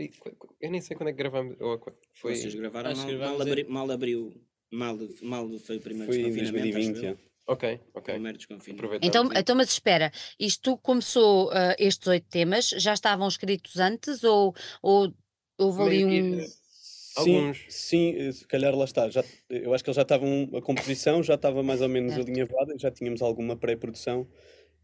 [0.62, 1.60] eu nem sei quando é que gravámos.
[1.60, 4.34] ou qu- foi, Vocês gravaram acho mal, que mal, em- abri, mal abriu.
[4.72, 7.33] Mal, mal foi o primeiro Foi em desconfinamento, acho 2020.
[7.46, 8.14] Ok, ok.
[8.14, 8.86] primeiro desconfinamento.
[8.86, 13.78] Aproveitamos Então, e- então, mas espera, isto começou, ah, estes oito temas, já estavam escritos
[13.78, 15.14] antes ou, ou
[15.58, 16.40] houve ali um.
[16.40, 17.66] Sim, Alguns.
[17.70, 19.08] sim, eh, se calhar lá está.
[19.10, 22.28] Já, eu acho que eles já estavam, a composição já estava mais ou menos Certo.
[22.28, 24.28] alinhavada, já tínhamos alguma pré-produção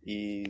[0.06, 0.44] e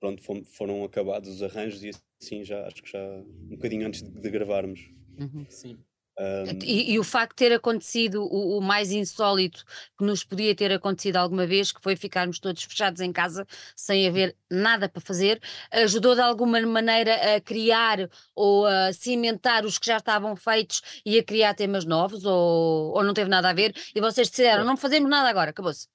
[0.00, 4.02] pronto, fom- foram acabados os arranjos e assim já, acho que já um bocadinho antes
[4.02, 4.80] de, de gravarmos.
[5.18, 5.46] Uhum.
[5.48, 5.78] Sim.
[6.18, 9.64] Ahm, E, e o facto de ter acontecido o, o mais insólito
[9.98, 13.44] que nos podia ter acontecido alguma vez, que foi ficarmos todos fechados em casa
[13.76, 15.40] sem haver nada para fazer,
[15.72, 21.18] ajudou de alguma maneira a criar ou a cimentar os que já estavam feitos e
[21.18, 24.76] a criar temas novos, ou, ou não teve nada a ver, e vocês disseram, não
[24.76, 25.88] fazemos nada agora, acabou-se.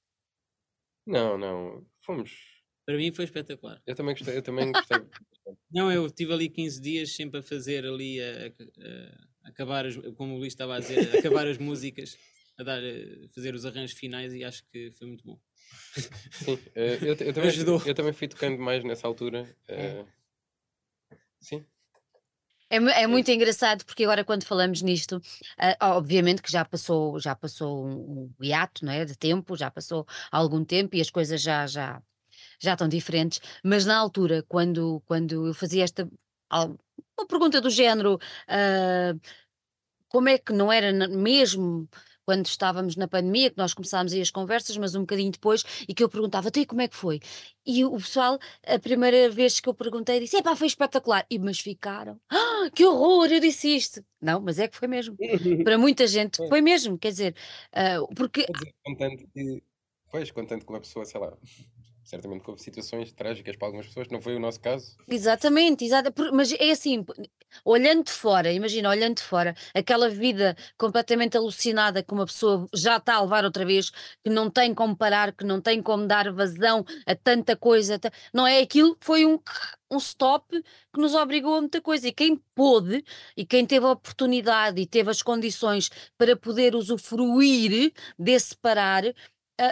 [1.06, 1.86] Não, não.
[2.06, 2.32] Fomos.
[2.86, 3.82] Para mim foi espetacular.
[3.86, 4.36] Eu também gostei.
[4.38, 4.98] Eu também gostei.
[5.72, 10.36] Não, eu tive ali 15 dias sempre a fazer ali, a- a acabar, as, como
[10.36, 12.18] o Luís estava a dizer, acabar as músicas,
[12.58, 15.40] a dar, a fazer os arranjos finais e acho que foi muito bom.
[16.32, 17.82] Sim, eh, eu, eu, também, Ajudou.
[17.86, 19.48] eu também fui tocando mais nessa altura.
[19.68, 20.06] eh,
[21.40, 21.66] Sim,
[22.70, 25.22] É, é muito engraçado porque agora quando falamos nisto,
[25.58, 29.72] ah, obviamente que já passou, já passou um, um hiato, não é, de tempo, já
[29.72, 32.02] passou algum tempo e as coisas já já
[32.62, 36.08] já estão diferentes, mas na altura quando quando eu fazia esta
[37.20, 39.14] uma pergunta do género, ah,
[40.08, 41.88] como é que não era mesmo
[42.30, 45.96] quando estávamos na pandemia, que nós começámos aí as conversas, mas um bocadinho depois, e
[45.96, 47.20] que eu perguntava, então e como é que foi?
[47.66, 51.26] E o pessoal, a primeira vez que eu perguntei, disse, epá, foi espetacular.
[51.28, 54.06] E, mas ficaram, ah, que horror, eu disse isto.
[54.22, 55.18] Não, mas é que foi mesmo.
[55.66, 57.36] Para muita gente foi mesmo, quer dizer,
[57.74, 59.64] ah, porque quer dizer, contanto que.
[60.12, 61.36] Pois, contanto que uma pessoa, sei lá,
[62.10, 64.98] certamente houve situações trágicas para algumas pessoas, não foi o nosso caso.
[65.08, 65.88] Exatamente,
[66.34, 67.06] mas é assim,
[67.64, 72.98] olhando de fora, imagina, olhando de fora, aquela vida completamente alucinada que uma pessoa já
[72.98, 73.92] está a levar outra vez,
[74.24, 78.00] que não tem como parar, que não tem como dar vazão a tanta coisa,
[78.34, 78.60] não é?
[78.60, 79.40] Aquilo foi um,
[79.92, 80.48] um stop
[80.92, 82.08] que nos obrigou a muita coisa.
[82.08, 83.04] E quem pôde,
[83.38, 89.04] e quem teve a oportunidade e teve as condições para poder usufruir desse parar,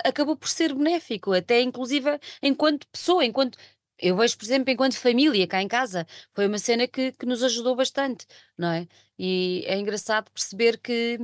[0.06, 3.58] acabou por ser benéfico, até inclusive enquanto pessoa, enquanto
[4.00, 7.42] eu vejo, por exemplo, enquanto família cá em casa, foi uma cena que, que nos
[7.44, 8.26] ajudou bastante,
[8.58, 8.88] não é?
[9.18, 11.18] E é engraçado perceber que,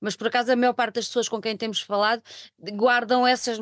[0.00, 2.22] mas por acaso a maior parte das pessoas com quem temos falado
[2.76, 3.58] guardam essas,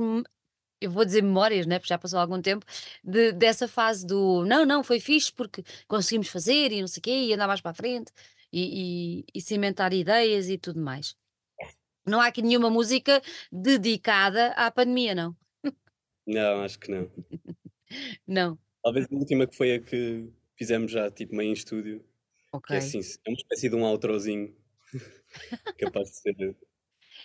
[0.81, 1.79] eu vou dizer memórias, né?
[1.79, 2.67] Porque já passou algum tempo,
[3.05, 7.03] de- dessa fase do não, não, foi fixe porque conseguimos fazer e não sei o
[7.03, 8.13] quê, e andar mais para a frente
[8.53, 11.17] e, e, e cimentar ideias e tudo mais.
[12.07, 15.37] Não há aqui nenhuma música dedicada à pandemia, não?
[16.27, 17.11] Não, acho que não.
[18.27, 18.59] Não.
[18.83, 22.07] Talvez a última que foi a que fizemos já tipo meio em estúdio, que
[22.57, 22.75] Ok.
[22.75, 24.57] é assim, é uma espécie de um outrozinho
[25.79, 26.57] capaz de ser.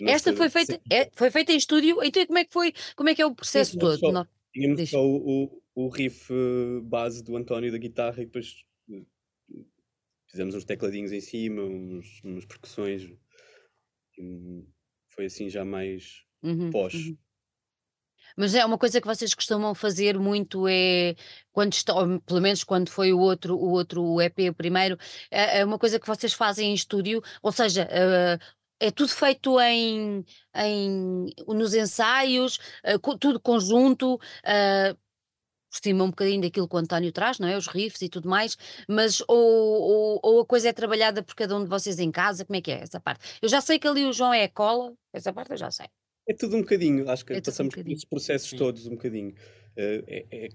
[0.02, 3.16] Esta foi feita, é- foi feita em estúdio, então como é que foi, como é
[3.16, 3.98] que é o processo sim, todo?
[3.98, 8.26] só- Não- Tínhamos só o, o, o riff eh, base do António da guitarra e
[8.26, 9.04] depois eh,
[10.30, 13.10] fizemos uns tecladinhos em cima, uns, umas percussões.
[15.10, 16.94] Foi assim já mais Uhum, pós.
[16.94, 17.18] uhum.
[18.36, 21.16] Mas é uma coisa que vocês costumam fazer muito é
[21.52, 24.98] quando estão, pelo menos quando foi o outro, o outro EP, o primeiro,
[25.32, 28.38] é é uma coisa que vocês fazem em estúdio, ou seja, eh,
[28.80, 30.24] é tudo feito em,
[30.56, 34.96] em nos ensaios, eh, co- tudo conjunto, eh,
[35.80, 37.58] por cima um bocadinho daquilo que o António traz, não é?
[37.58, 41.56] Os riffs e tudo mais, mas ou, ou, ou a coisa é trabalhada por cada
[41.56, 43.24] um de vocês em casa, como é que é essa parte?
[43.42, 45.88] Eu já sei que ali o João é a cola, essa parte eu já sei.
[46.28, 48.58] É tudo um bocadinho, acho que É tudo um passamos por esses processos Sim.
[48.58, 49.34] todos um bocadinho.
[49.78, 50.50] Eh, é- é-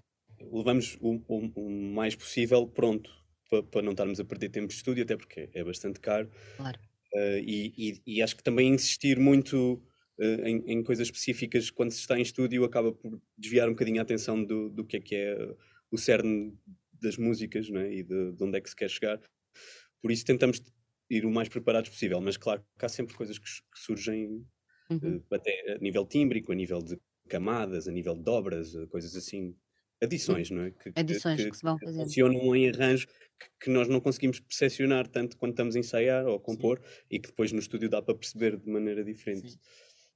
[0.53, 3.11] levamos o, o- o mais possível pronto
[3.49, 6.31] para, para não estarmos a perder tempo de estúdio, até porque é bastante caro.
[6.57, 6.79] Claro.
[7.15, 9.83] Eh, e, e- e acho que também insistir muito
[10.21, 13.99] eh, em, em coisas específicas quando se está em estúdio acaba por desviar um bocadinho
[14.01, 15.37] a atenção do, do que é que é
[15.91, 16.57] o cerne
[16.93, 17.93] das músicas é?
[17.95, 19.21] e de, de onde é que se quer chegar.
[20.01, 20.63] Por isso tentamos
[21.11, 24.47] ir o mais preparados possível, mas claro que há sempre coisas que, que surgem
[24.91, 25.23] Uhum.
[25.31, 26.99] eh, até a nível tímbrico, a nível de
[27.29, 29.57] camadas, a nível de dobras, eh, coisas assim,
[30.03, 30.71] adições, não é?
[30.73, 32.03] Que, que- Adições que- que se vão que fazendo.
[32.05, 36.37] funcionam em arranjo que, que nós não conseguimos percepcionar tanto quando estamos a ensaiar ou
[36.37, 39.53] a compor e que depois no estúdio dá para perceber de maneira diferente.
[39.53, 39.59] Sim.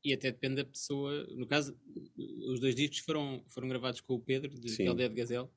[0.06, 1.26] E até depende da pessoa.
[1.30, 1.76] No caso,
[2.46, 4.94] os dois discos foram, foram gravados com o Pedro, de Sim.
[4.94, 5.48] De Gazelle,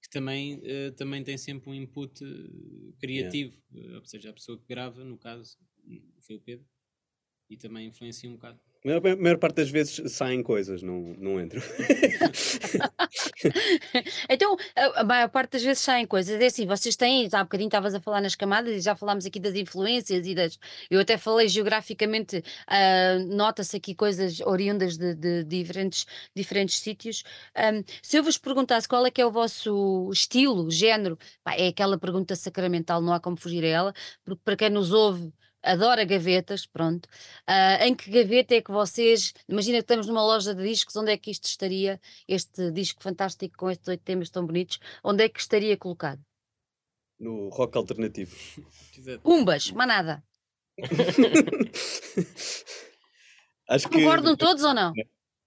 [0.00, 3.54] que também, eh, também tem sempre um input eh, criativo.
[3.74, 5.58] Eh, ou seja, a pessoa que grava, no caso,
[6.22, 6.66] foi o Pedro,
[7.50, 8.58] e também influencia um bocado.
[8.82, 11.60] A maior parte das vezes saem coisas, não, não entram.
[14.28, 16.40] Então, a maior parte das vezes saem coisas.
[16.40, 19.40] É assim, vocês têm, há bocadinho estavas a falar nas camadas e já falámos aqui
[19.40, 20.58] das influências e das.
[20.90, 27.22] Eu até falei geograficamente, ah, nota-se aqui coisas oriundas de, de diferentes, diferentes sítios.
[27.54, 31.68] Ahm, se eu vos perguntasse qual é que é o vosso estilo, género, pá, é
[31.68, 35.32] aquela pergunta sacramental, não há como fugir a ela, porque para quem nos ouve
[35.62, 37.08] adora gavetas, pronto.
[37.46, 39.32] Ah, em que gaveta é que vocês.
[39.48, 43.56] Imagina que estamos numa loja de discos, onde é que isto estaria, este disco fantástico
[43.56, 46.20] com estes oito temas tão bonitos, onde é que estaria colocado?
[47.18, 48.34] No rock alternativo.
[48.96, 49.20] Exato.
[49.20, 50.24] Pumbas, mas nada.
[53.68, 54.92] Acho que Concordam todos ou não?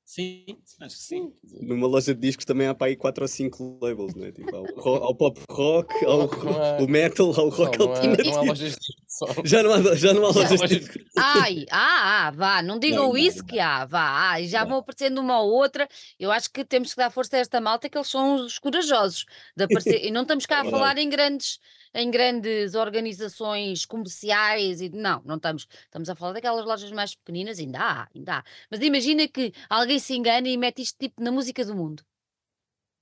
[0.06, 0.46] Sim,
[0.82, 1.34] Acho que sim.
[1.62, 4.32] numa loja de discos também há para aí 4 ou 5 labels, não é?
[4.34, 7.42] Tipo, há, o ro- há o pop rock, há o, Não há- o metal, há
[7.44, 8.30] o rock não, há, alternativo.
[8.32, 9.28] não há lojas de som.
[9.46, 11.04] Já não há, já não há lojas de discos.
[11.18, 13.46] Ai, ah, ah, vá, não digam Não, isso não.
[13.46, 15.88] que há, vá, ah, e já vão aparecendo uma ou outra.
[16.20, 19.26] Eu acho que temos que dar força a esta malta, que eles são os corajosos
[19.56, 20.04] de aparecer.
[20.06, 21.60] E não estamos cá a falar em grandes,
[21.94, 25.68] em grandes organizações comerciais e não, não estamos.
[25.86, 28.44] Estamos a falar daquelas lojas mais pequeninas, ainda há, ainda há.
[28.72, 32.04] Mas imagina que alguém se engana e mete isto tipo na música do mundo.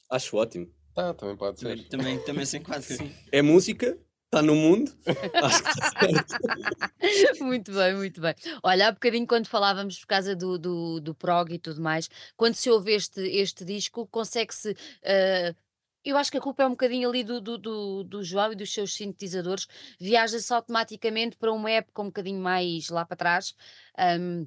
[0.09, 0.67] Acho ótimo.
[0.93, 1.83] Tá, também pode Também, ser.
[1.87, 3.15] também, também sem quase sim.
[3.31, 4.91] É música, está no mundo.
[5.41, 7.43] Acho que está certo.
[7.43, 8.35] Muito bem, muito bem.
[8.61, 12.55] Olha, há bocadinho quando falávamos por causa do, do, do prog e tudo mais, quando
[12.55, 14.75] se ouve este, este disco, consegue-se.
[15.01, 15.55] eh,
[16.04, 18.56] eu acho que a culpa é um bocadinho ali do, do, do, do João e
[18.56, 19.68] dos seus sintetizadores,
[19.99, 23.54] viaja-se automaticamente para uma época um bocadinho mais lá para trás.
[23.97, 24.45] ahm,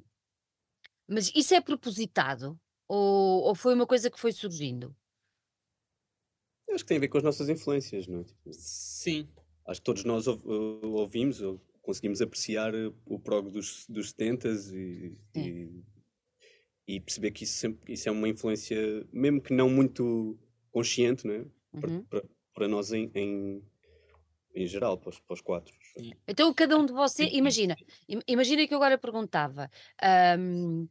[1.07, 2.59] mas isso é propositado?
[2.87, 4.95] Ou, ou foi uma coisa que foi surgindo?
[6.69, 8.23] Acho que tem a ver com as nossas influências, não é?
[8.23, 9.29] Tipo, sim.
[9.67, 14.09] acho que todos nós ouv- uh, ouvimos ou conseguimos apreciar uh, o prog dos, dos
[14.11, 15.69] 70s e, e,
[16.87, 20.37] e perceber que isso, sempre, isso é uma influência, mesmo que não muito
[20.75, 21.45] consciente, não é?
[21.79, 22.03] Para, Uhum.
[22.09, 22.23] para,
[22.53, 23.63] para nós em, em,
[24.53, 25.73] em geral, para os, para os quatro.
[26.27, 27.77] Então, cada um de vocês, imagina,
[28.09, 29.71] im- imagina que eu agora perguntava,
[30.03, 30.85] ahm,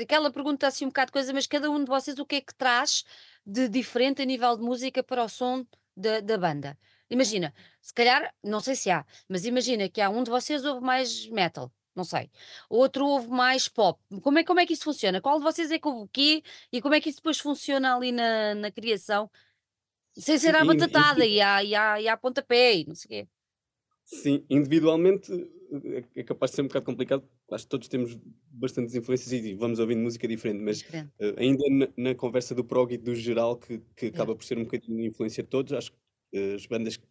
[0.00, 2.40] aquela pergunta assim um bocado de coisa, mas cada um de vocês o que é
[2.40, 3.04] que traz
[3.44, 6.78] de diferente a nível de música para o som da, da banda?
[7.10, 10.86] Imagina, se calhar, não sei se há, mas imagina que há um de vocês ouve
[10.86, 12.30] mais metal, não sei,
[12.68, 14.00] outro ouve mais pop.
[14.22, 15.20] Como é, como é que isso funciona?
[15.20, 17.94] Qual de vocês é que ouve o quê e como é que isso depois funciona
[17.94, 19.30] ali na, na criação?
[20.14, 22.94] Sem ser à e- e- batatada e à, e, à, e à pontapé e não
[22.94, 23.28] sei o quê.
[24.04, 25.32] Sim, individualmente
[25.84, 27.26] é- é capaz de ser um bocado complicado.
[27.50, 28.18] Acho que todos temos
[28.50, 30.82] bastantes influências e vamos ouvindo música diferente, mas.
[30.82, 34.58] Uh, ainda na, na conversa do prog e do geral, que, que acaba por ser
[34.58, 37.06] um bocadinho influência de todos, acho que uh, as bandas que,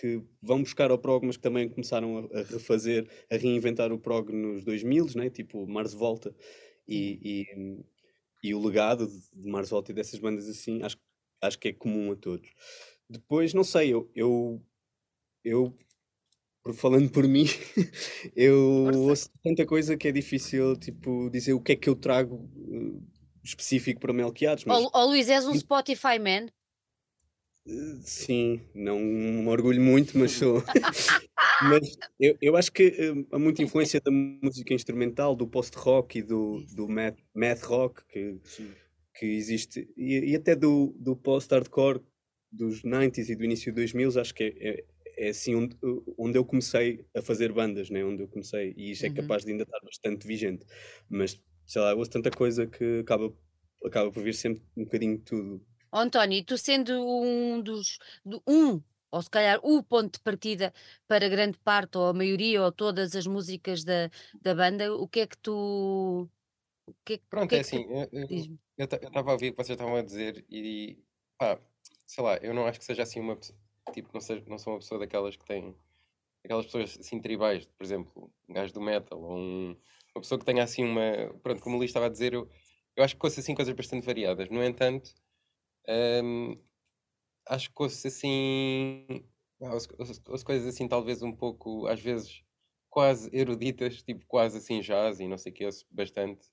[0.00, 4.30] que vão buscar ao prog, mas que também começaram a, refazer, a reinventar o prog
[4.30, 5.30] nos 2000, né?
[5.30, 6.34] tipo Mars Volta
[6.86, 7.44] e,
[8.44, 10.98] e, e o legado de, Mars Volta e dessas bandas assim, acho,
[11.42, 12.48] acho que é comum a todos.
[13.08, 14.62] Depois, não sei, eu, eu,
[15.44, 15.74] eu
[16.74, 17.44] falando por mim,
[18.36, 18.98] eu Força.
[19.00, 23.02] ouço tanta coisa que é difícil tipo, dizer o que é que eu trago uh,
[23.42, 26.48] específico para Melquiades, mas Ó ó, Luís, és um Spotify man?
[28.04, 30.62] Sim, não me orgulho muito, mas sou.
[31.60, 36.22] mas eu, eu acho que uh, há muita influência da música instrumental, do post-rock e
[36.22, 38.40] do, do math, math rock que,
[39.14, 42.02] que existe, e, e até do, do post-hardcore
[42.52, 45.76] dos 90s e do início de 2000, acho que é, é, é assim onde,
[46.18, 48.04] onde eu comecei a fazer bandas, né?
[48.04, 49.14] onde eu comecei, e isso é Uhum.
[49.14, 50.64] capaz de ainda estar bastante vigente.
[51.08, 53.32] Mas sei lá, eu ouço tanta coisa que acaba,
[53.84, 55.66] acaba por vir sempre um bocadinho de tudo.
[55.96, 60.20] Ó, António, e tu sendo um dos, do- um, ou se calhar o ponto de
[60.20, 60.70] partida
[61.08, 64.10] para grande parte, ou a maioria, ou todas as músicas da,
[64.42, 66.28] da banda, o que é que tu.
[66.86, 67.86] O que é, Pronto, que é é que tu assim,
[68.76, 70.98] eu- estava a ouvir o que vocês estavam a dizer e
[71.38, 71.58] pá,
[72.06, 73.36] sei lá, eu não acho que seja assim uma
[73.94, 75.74] tipo, não, seja, não sou uma pessoa daquelas que tem
[76.44, 79.76] aquelas pessoas assim tribais, por exemplo, um gajo do metal ou um-
[80.14, 82.48] uma pessoa que tenha assim uma, pronto, como o Luís estava a dizer, eu,
[82.96, 84.48] eu acho que ouço assim coisas bastante variadas.
[84.50, 85.10] No entanto,
[85.88, 86.58] hum,
[87.48, 89.06] acho que ouço assim,
[89.58, 92.42] pá, ouço, coisas assim talvez um pouco, às vezes
[92.90, 96.46] quase eruditas, tipo quase assim jazz e não sei o que, ouço bastante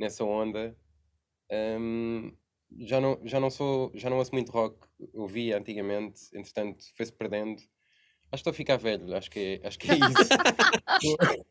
[0.00, 0.76] nessa onda.
[1.52, 2.36] Hum,
[2.78, 4.78] já não, já não sou, já não ouço muito rock,
[5.14, 7.60] ouvia antigamente, entretanto foi-se perdendo.
[8.32, 10.28] Acho que estou a ficar velho, acho que é, acho que é isso.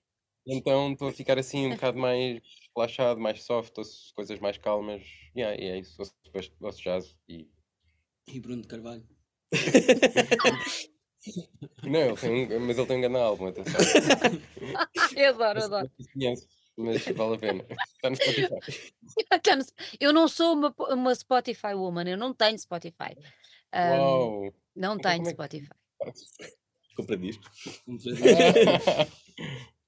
[0.46, 2.42] Então estou a ficar assim um bocado mais
[2.76, 5.04] relaxado, mais soft, ouço coisas mais calmas.
[5.36, 7.50] Yeah, e é isso, ouço, depois ouço jazz e.
[8.28, 9.08] E Bruno de Carvalho.
[11.84, 13.80] Não, ele tem um, mas ele tem um grande álbum, atenção.
[15.16, 15.92] Eu adoro, eu adoro.
[16.76, 17.66] Mas vale a pena.
[17.96, 18.60] Está no Spotify.
[20.00, 23.16] Eu não sou uma uma Spotify woman, eu não tenho Spotify.
[23.72, 24.54] Hã, Uau!
[24.76, 25.70] não Então tenho é que Spotify.
[26.96, 27.84] Compra discos.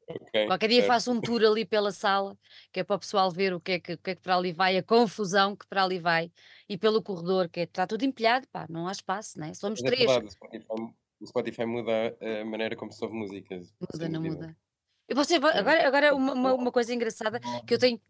[0.07, 0.29] Um presente.
[0.29, 0.83] Ok, Qualquer dia certo.
[0.83, 2.37] faço um tour ali pela sala,
[2.71, 4.35] que é para o pessoal ver o que é que o que é que para
[4.37, 6.31] ali vai, a confusão que para ali vai,
[6.69, 9.83] e pelo corredor, que é está tudo empilhado, pá, não há espaço, né, somos é
[9.83, 9.95] 3.
[9.97, 10.67] verdade, o Spotify
[11.21, 14.57] o Spotify muda a maneira como se ouve música, Muda, sem não muda.
[15.09, 15.59] E você É.
[15.59, 18.01] agora agora uma uma uma coisa engraçada que eu tenho.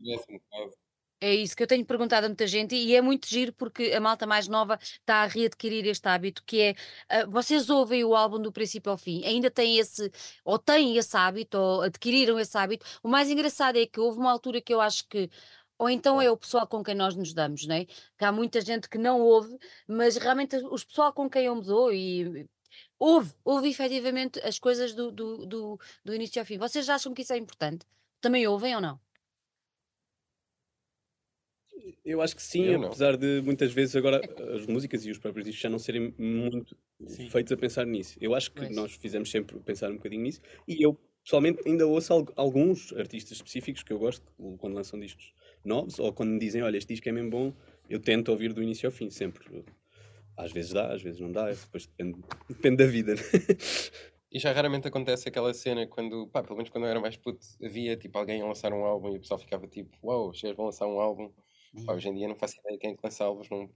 [1.22, 4.00] É isso que eu tenho perguntado a muita gente e é muito giro porque a
[4.02, 6.76] malta mais nova está a readquirir este hábito que é,
[7.10, 10.12] ah, vocês ouvem o álbum do princípio ao fim, ainda têm esse,
[10.44, 12.86] ou têm esse hábito, ou adquiriram esse hábito.
[13.02, 15.30] O mais engraçado é que houve uma altura que eu acho que,
[15.78, 17.86] ou então é o pessoal com quem nós nos damos, né?
[18.18, 19.58] Que há muita gente que não ouve,
[19.88, 22.48] mas realmente os pessoal com quem eu me dou e
[23.00, 26.58] ouve, ouve efetivamente as coisas do, do, do, do início ao fim.
[26.58, 27.86] Vocês acham que isso é importante?
[28.22, 29.05] Também ouvem ou não?
[32.06, 32.88] Eu acho que sim, Eu não.
[32.88, 34.22] apesar de muitas vezes agora
[34.54, 36.78] as músicas e os próprios discos já não serem muito
[37.08, 37.30] Sim.
[37.30, 38.16] feitos a pensar nisso.
[38.22, 38.76] Eu acho que Pois.
[38.76, 43.38] nós fizemos sempre pensar um bocadinho nisso e eu pessoalmente ainda ouço al- alguns artistas
[43.38, 44.24] específicos que eu gosto
[44.60, 45.34] quando lançam discos
[45.64, 47.54] novos ou quando me dizem, olha, este disco é mesmo bom,
[47.90, 49.64] eu tento ouvir do início ao fim, sempre.
[50.38, 53.16] Às vezes dá, às vezes não dá, depois depende, depende da vida.
[53.16, 53.22] né?
[54.32, 57.40] E já raramente acontece aquela cena quando, pá, pelo menos quando eu era mais puto,
[57.64, 60.66] havia tipo alguém a lançar um álbum e o pessoal ficava tipo, uau, wow, vão
[60.66, 61.32] lançar um álbum.
[61.84, 63.70] Pá, hoje em dia não faço ideia quem é que lança álbuns, não,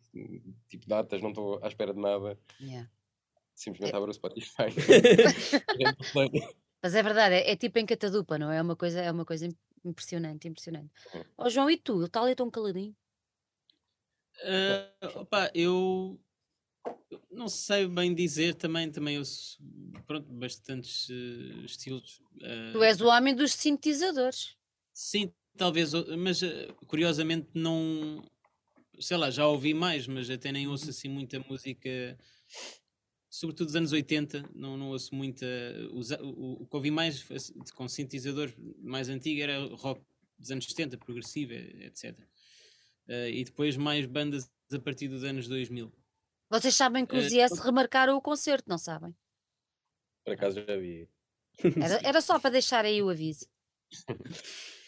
[0.68, 2.39] tipo datas, não estou à espera de nada.
[2.60, 2.89] Yeah.
[3.56, 4.68] Simplesmente abro o Spotify.
[6.82, 8.58] Mas é verdade, é, é tipo em catadupa, não é?
[8.58, 10.91] É uma coisa, é uma coisa im- impressionante, impressionante.
[11.14, 11.24] Hum.
[11.38, 11.97] Ó João, e tu?
[11.97, 12.95] Ele está ali tão caladinho?
[14.43, 16.18] Ah, opa, eu
[17.30, 19.24] não sei bem dizer também, também eu
[20.08, 22.22] pronto, bastantes eh, estilos.
[22.72, 24.58] Tu ah, és o homem dos sintetizadores.
[24.93, 28.24] Sim, talvez, mas eh, curiosamente não,
[29.00, 32.18] sei lá, já ouvi mais, mas até nem ouço assim muita música,
[33.30, 35.45] sobretudo dos anos 80, não, não ouço muita.
[35.91, 40.02] O, o que ouvi mais assim, com sintetizadores mais antigo era rock
[40.38, 42.18] dos anos 70, progressivo, eh, etc.
[43.08, 45.91] Eh, e depois mais bandas a partir dos anos 2000.
[46.50, 49.16] Vocês sabem que os Eh, IS remarcaram o concerto, não sabem?
[50.24, 51.08] Por acaso já vi.
[51.82, 53.45] Era, era só para deixar aí o aviso.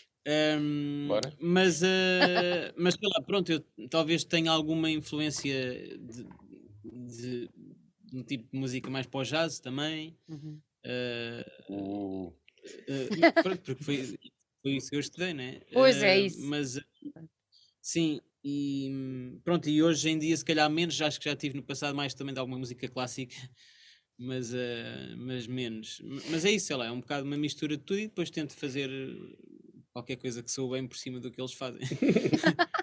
[1.07, 1.33] Bora.
[1.39, 1.87] mas, ah,
[2.77, 3.59] mas sei lá, pronto, eu
[3.89, 6.27] talvez tenha alguma influência de,
[6.83, 7.49] de,
[8.03, 10.15] de um tipo de música mais para o jazz também.
[10.27, 10.59] Uhum.
[10.85, 12.33] ah, Uh,
[13.23, 14.19] ah, pronto, porque foi,
[14.61, 15.61] foi isso que eu estudei, né?
[15.73, 16.41] Pois é isso.
[16.45, 16.79] Mas
[17.81, 21.63] sim, e pronto, e hoje em dia se calhar menos, acho que já tive no
[21.63, 23.35] passado mais também de alguma música clássica.
[24.23, 25.99] Mas, ah, mas menos.
[26.29, 28.53] Mas é isso, sei lá, é um bocado uma mistura de tudo e depois tento
[28.53, 28.87] fazer
[29.93, 31.81] qualquer coisa que soa bem por cima do que eles fazem.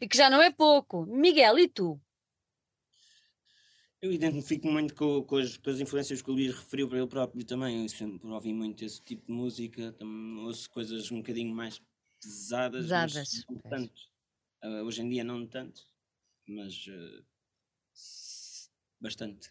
[0.00, 1.06] E que já não é pouco.
[1.06, 2.00] Miguel, e tu?
[4.00, 7.06] Eu identifico muito com, com, as, com as influências que o Luís referiu para ele
[7.06, 7.82] próprio também.
[7.82, 11.80] Eu sempre ouvi muito esse tipo de música, também ouço coisas um bocadinho mais
[12.20, 14.00] pesadas, Pesadas, mas não tanto.
[14.62, 15.82] Ah, hoje em dia não tanto,
[16.46, 16.74] mas
[17.94, 18.68] s-
[19.00, 19.50] bastante.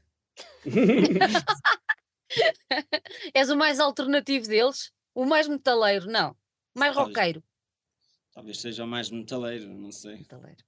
[3.34, 4.92] És o mais alternativo deles?
[5.14, 6.08] O mais metaleiro?
[6.08, 6.36] Não.
[6.76, 7.16] Mais Talvez.
[7.18, 7.44] roqueiro?
[8.34, 10.18] Talvez seja o mais metaleiro, não sei.
[10.18, 10.64] Metaleiro.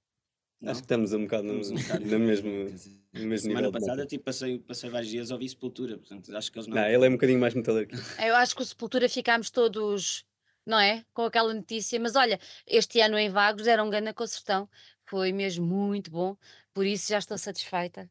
[0.60, 0.72] Não?
[0.72, 4.06] Acho que estamos um bocado no, Estamos um bocado- na mesma, no mesmo Semana passada
[4.06, 6.76] tipo, passei, passei vários dias a ouvir Sepultura, portanto acho que eles não.
[6.76, 7.94] Não, ele é um bocadinho mais metaleiro que
[8.24, 8.34] eu.
[8.36, 10.24] Acho que o Sepultura ficámos todos,
[10.66, 11.04] não é?
[11.12, 12.00] Com aquela notícia.
[12.00, 14.68] Mas olha, este ano em Vagos era um grande concertão.
[15.04, 16.36] Foi mesmo muito bom.
[16.74, 18.10] Por isso já estou satisfeita.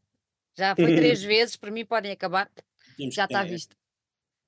[0.56, 2.50] Já foi três vezes, por mim podem acabar.
[2.96, 3.76] Temos Já está é- visto.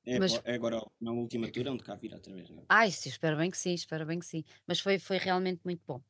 [0.10, 2.50] É, Mas- é agora na última tour onde cá vir outra vez.
[2.50, 2.66] Não é?
[2.70, 4.44] Ai, sim, espero bem que sim, espero bem que sim.
[4.66, 6.02] Mas foi, foi realmente muito bom.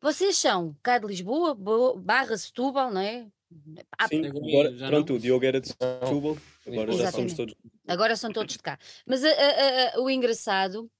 [0.00, 3.26] Vocês são cá de Lisboa, Bo- barra Setúbal, não é?
[3.98, 5.16] Ah, Sim, agora pronto, não.
[5.16, 7.36] o Diogo era de Setúbal, agora já somos Exatamente.
[7.36, 7.54] todos.
[7.86, 8.78] Agora são todos de cá.
[9.06, 10.90] Mas a- a- a- o engraçado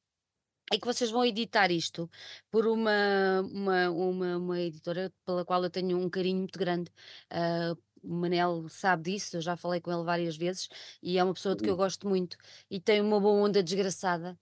[0.72, 2.08] é que vocês vão editar isto
[2.50, 6.90] por uma, uma, uma, uma editora pela qual eu tenho um carinho muito grande.
[7.30, 7.76] Ah,
[8.06, 10.68] o Manel sabe disso, eu já falei com ele várias vezes
[11.02, 12.36] e é uma pessoa de que eu gosto muito
[12.70, 14.38] e tem uma boa onda desgraçada.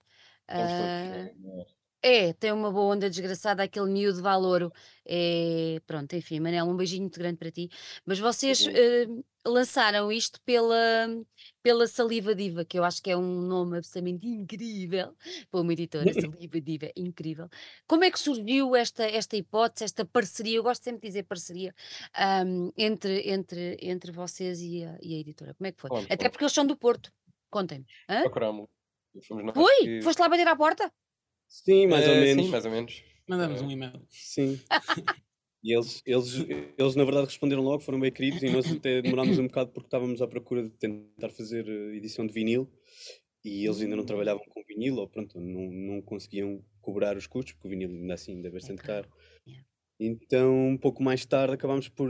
[0.47, 1.65] Né?
[2.05, 4.71] É, tem uma boa onda desgraçada, aquele miúdo de Valouro.
[5.03, 7.67] É, pronto, enfim, Manel, um beijinho muito grande para ti.
[8.05, 9.07] Mas vocês eh,
[9.43, 10.75] lançaram isto pela,
[11.63, 15.15] pela Saliva Diva, que eu acho que é um nome absolutamente incrível
[15.49, 16.05] para uma editora,
[16.37, 17.49] Saliva Diva, incrível.
[17.87, 20.57] Como é que surgiu esta, esta hipótese, esta parceria?
[20.57, 21.73] Eu gosto sempre de dizer parceria
[22.13, 25.55] ahm, entre, entre, entre vocês e a, e a editora.
[25.55, 25.89] Como é que foi?
[26.07, 27.11] Até porque eles são do Porto.
[27.49, 27.85] Contem-me.
[28.07, 28.21] Hã?
[28.21, 28.67] Procurámos.
[29.27, 29.75] Fomos nós Foi?
[29.79, 30.91] que- Foste lá bater à porta?
[31.63, 32.45] Sim, mais ou Eh, menos.
[32.45, 33.03] Sim, mais ou menos.
[33.27, 34.01] Mandamos Eh, um e-mail.
[34.09, 34.59] Sim.
[35.63, 36.35] E eles, eles,
[36.77, 39.87] eles, na verdade, responderam logo, foram bem queridos e nós até demorámos um bocado porque
[39.87, 42.69] estávamos à procura de tentar fazer eh, edição de vinil
[43.43, 47.53] e eles ainda não trabalhavam com vinil ou pronto, não, não conseguiam cobrar os custos
[47.53, 49.09] porque o vinil ainda assim ainda é bastante caro.
[49.99, 52.09] Então, um pouco mais tarde acabámos por,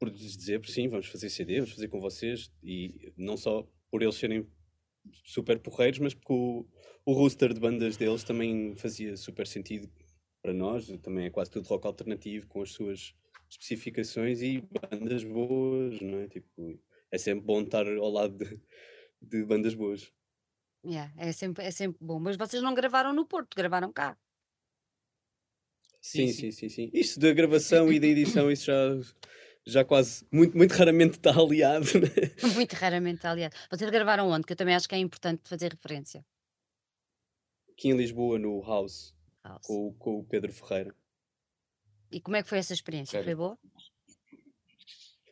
[0.00, 4.02] por lhes dizer, sim, vamos fazer CD, vamos fazer com vocês e não só por
[4.02, 4.48] eles serem
[5.24, 6.66] super porreiros, mas porque o,
[7.04, 9.90] o roster de bandas deles também fazia super sentido
[10.42, 13.14] para nós, também é quase tudo rock alternativo com as suas
[13.50, 16.28] especificações e bandas boas, não é?
[16.28, 16.78] Tipo,
[17.10, 18.60] é sempre bom estar ao lado de,
[19.20, 20.12] de bandas boas.
[20.84, 22.20] Yeah, é, sempre, é sempre bom.
[22.20, 24.16] Mas vocês não gravaram no Porto, gravaram cá.
[26.00, 26.90] Sim, sim, sim, sim.
[26.92, 28.96] Isto da gravação e da edição, isso já,
[29.66, 32.08] já quase, muito, muito raramente está aliado, né?
[32.54, 33.52] Muito raramente, aliás.
[33.70, 34.46] Vocês gravaram onde?
[34.46, 36.24] Que eu também acho que é importante fazer referência.
[37.72, 39.66] Aqui em Lisboa, no House, House.
[39.66, 40.94] com, o- com o Pedro Ferreira.
[42.10, 43.12] E como é que foi essa experiência?
[43.12, 43.26] Sério?
[43.26, 43.58] Foi boa?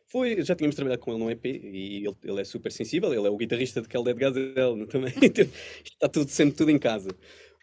[0.09, 3.27] Foi, já tínhamos trabalhado com ele no EP e ele, ele é super sensível, ele
[3.27, 5.13] é o guitarrista de Caldead Gazelle também.
[5.21, 5.45] Então,
[5.83, 7.09] está tudo, sempre tudo em casa.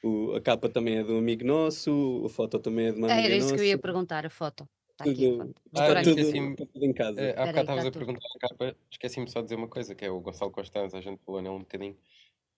[0.02, 3.08] O- a capa também é de um amigo nosso, a foto também é de uma
[3.08, 3.82] Ah, amiga Era isso que eu ia nossa.
[3.82, 4.68] perguntar, a foto.
[4.94, 5.54] Está aqui Tudo.
[5.74, 6.56] Ah, Espera aí.
[6.56, 7.20] tudo, em casa.
[7.20, 8.06] Eh, há bocado estavas tá a tudo.
[8.06, 11.00] perguntar a capa, esqueci-me só de dizer uma coisa, que é o Gonçalo Constanza, a
[11.00, 11.96] gente falou nele um bocadinho.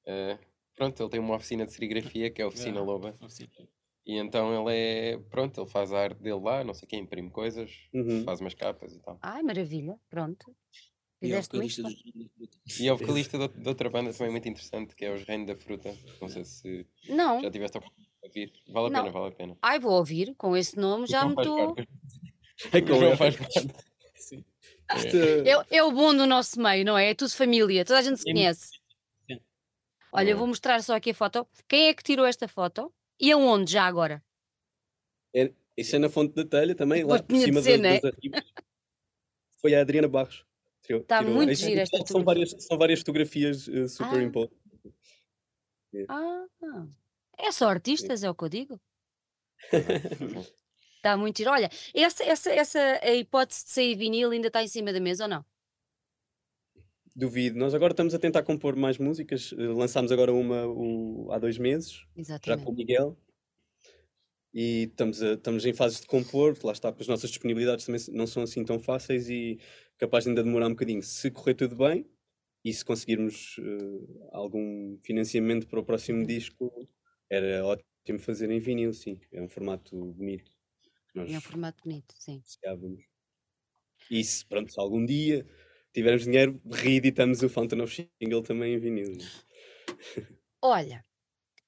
[0.07, 0.39] Eh,
[0.75, 3.49] pronto, ele tem uma oficina de serigrafia, que é a Oficina Ah, Loba, oficina.
[4.05, 7.31] e então ele é, pronto, ele faz a arte dele lá, não sei quem, imprime
[7.31, 8.23] coisas, Uhum.
[8.25, 9.19] faz umas capas e tal.
[9.23, 9.99] Ai, maravilha.
[10.11, 10.55] Pronto.
[11.23, 11.93] E é o Fizeste muito vocalista bem.
[11.95, 12.59] dos Reino da Fruta.
[12.83, 15.47] E é o vocalista de, de outra banda também muito interessante, que é os Reino
[15.47, 17.41] da Fruta, não sei se Não.
[17.41, 19.01] já tiveste a oportunidade de ouvir, vale a Não.
[19.01, 19.57] pena, vale a pena.
[19.63, 20.35] Ai, vou ouvir.
[20.37, 21.75] Com esse nome já me estou.
[22.73, 23.17] É o com João ele.
[23.17, 23.55] faz parte.
[24.17, 24.45] Sim.
[24.97, 27.11] Isto, É, é o bom do nosso meio, não é?
[27.11, 28.71] É tudo família, toda a gente se conhece.
[30.13, 30.39] Olha, eu É.
[30.39, 31.47] vou mostrar só aqui a foto.
[31.69, 32.93] Quem é que tirou esta foto?
[33.21, 34.23] E aonde já agora?
[35.35, 38.01] é, isso é na Fonte da Telha também, lá por cima das, né?
[38.01, 38.15] das.
[39.61, 40.47] Foi a Adriana Barros.
[40.83, 44.57] Tirou, Tá tirou- muito gira esta são, várias, são várias fotografias uh, superimpostas.
[46.09, 46.47] Ah,
[47.39, 48.81] é só artistas, é o que eu digo.
[51.07, 51.53] Está muito giro.
[51.53, 55.23] Olha, essa, essa, essa a hipótese de sair vinil ainda está em cima da mesa
[55.25, 55.45] ou não?
[57.15, 57.57] Duvido.
[57.57, 59.55] Nós agora estamos a tentar compor mais músicas.
[59.57, 62.05] eh, Lançámos agora uma o- há dois meses,
[62.45, 62.71] já com Exatamente.
[62.71, 63.17] o Miguel.
[64.53, 66.59] E estamos, a- estamos em fases de compor.
[66.65, 69.59] Lá está, as nossas disponibilidades também não são assim tão fáceis e
[69.97, 71.03] capaz de ainda demorar um bocadinho.
[71.03, 72.05] Se correr tudo bem
[72.65, 76.89] e se conseguirmos eh, algum financiamento para o próximo disco,
[77.31, 79.21] era ótimo fazer em vinil, sim.
[79.33, 80.56] É um formato bonito
[81.17, 82.39] nós É um formato bonito, sim.
[82.39, 83.05] apreciávamos.
[84.11, 85.47] E se, pronto, se algum dia
[85.93, 89.19] tivermos dinheiro, reeditamos o Fountain of Shingle também em vinil.
[90.63, 91.05] Olha,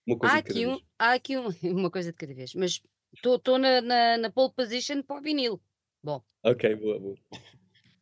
[0.06, 2.82] Uma coisa há aqui, um, há aqui um, uma coisa de cada vez, mas
[3.14, 5.60] estou na, na, na pole position para o vinil.
[6.02, 7.16] Bom, Ok, boa, boa.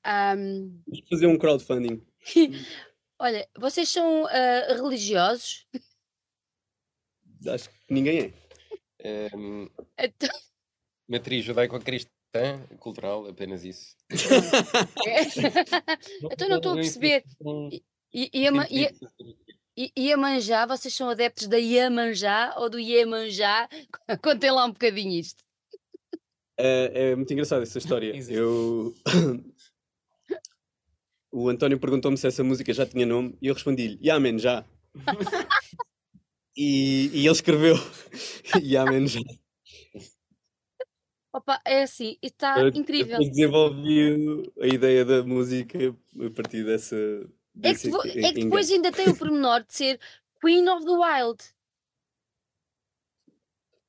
[0.04, 2.02] ahm, Vamos fazer um crowdfunding.
[3.18, 5.66] olha, vocês são ah, religiosos?
[7.48, 8.32] Acho que ninguém é.
[8.98, 9.68] Ehm,
[9.98, 10.30] Então,
[11.08, 12.10] matriz judaico-cristã,
[12.78, 13.96] cultural, apenas isso.
[16.30, 17.22] então não estou a perceber.
[18.12, 18.48] E, e, e,
[19.76, 23.68] e, e, e vocês são adeptos da Iemanjá ou do Iemanjá?
[24.22, 25.44] Contem lá um bocadinho isto.
[26.58, 28.12] É, é muito engraçada essa história.
[28.30, 28.94] Eu.
[31.30, 34.64] o António perguntou-me se essa música já tinha nome e eu respondi-lhe: Yamen, já.
[36.56, 37.76] e, e ele escreveu:
[38.62, 39.20] Yamen, já.
[41.36, 43.18] Opa, é assim, está Eu- incrível.
[43.18, 46.96] Depois desenvolvi a ideia da música a partir dessa.
[46.96, 47.28] É que,
[47.60, 50.00] desse vo- en- é que depois ainda tem o pormenor de ser
[50.40, 51.44] Queen of the Wild.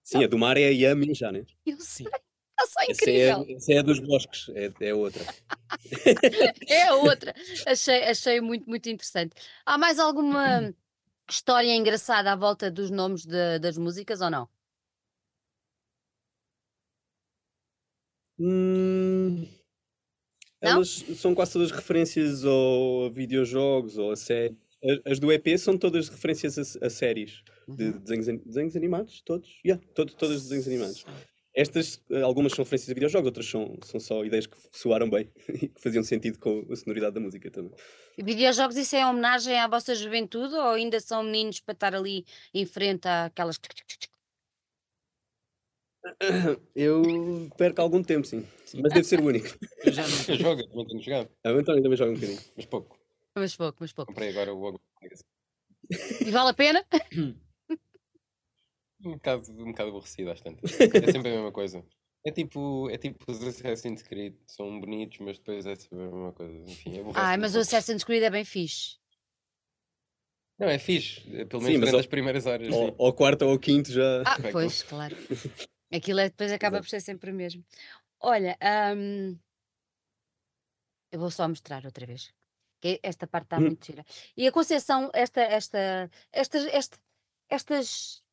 [0.03, 1.45] Sim, a do mar é a Yamen, já, né?
[1.65, 3.45] Eu sei, está só Essa incrível.
[3.47, 5.23] é, essa é a dos bosques, é, é outra.
[6.69, 7.33] É a outra.
[7.65, 9.33] Achei, achei muito, muito interessante.
[9.65, 10.73] Há mais alguma
[11.29, 14.49] história engraçada à volta dos nomes de- das músicas ou não?
[18.39, 19.45] Hum,
[20.61, 24.57] elas são quase todas referências ou a videojogos ou a séries.
[25.05, 27.99] As, do EP são todas referências a, a séries de Uhum.
[27.99, 29.59] desenhos, desenhos animados, todos?
[29.65, 31.05] Yeah, todo, todas desenhos animados.
[31.53, 35.29] Estas, eh, algumas são referências a videojogos, outras são, são só ideias que soaram bem
[35.49, 37.71] e que faziam sentido com a sonoridade da música também.
[38.17, 42.65] Videojogos, isso é homenagem à vossa juventude ou ainda são meninos para estar ali em
[42.65, 43.59] frente àquelas.
[46.75, 48.45] Eu perco algum tempo, sim,
[48.81, 49.47] mas deve ser o único.
[49.83, 50.17] Eu já não.
[50.27, 52.39] Eu jogo, também tenho jogado, A António também joga um bocadinho.
[52.55, 52.99] mas pouco.
[53.35, 54.11] Mas pouco, mas pouco.
[54.11, 55.23] Comprei agora o Hogwarts.
[56.21, 56.85] E vale a pena?
[59.05, 60.71] um bocado, um bocado aborrecido às tantas.
[60.79, 61.85] É sempre a mesma coisa.
[62.25, 66.33] É tipo, é tipo os Assassin's Creed, são bonitos, mas depois é sempre a mesma
[66.33, 66.57] coisa.
[66.67, 68.97] Enfim, Ah, mas o Assassin's Creed é bem fixe.
[70.59, 72.73] Não, é fixe, é pelo menos sim, durante ao, as primeiras horas.
[72.73, 74.23] Ou, ao quarto ou ao quinto já.
[74.25, 75.15] Ah, pois, claro.
[75.91, 77.63] Aquilo é, depois acaba por ser sempre o mesmo.
[78.19, 78.57] Olha,
[78.95, 79.37] hum,
[81.11, 82.33] eu vou só mostrar outra vez.
[82.79, 83.61] Que esta parte está hum.
[83.61, 84.05] muito gira.
[84.35, 86.97] E a Conceição, esta, esta, estas, esta,
[87.49, 88.23] estas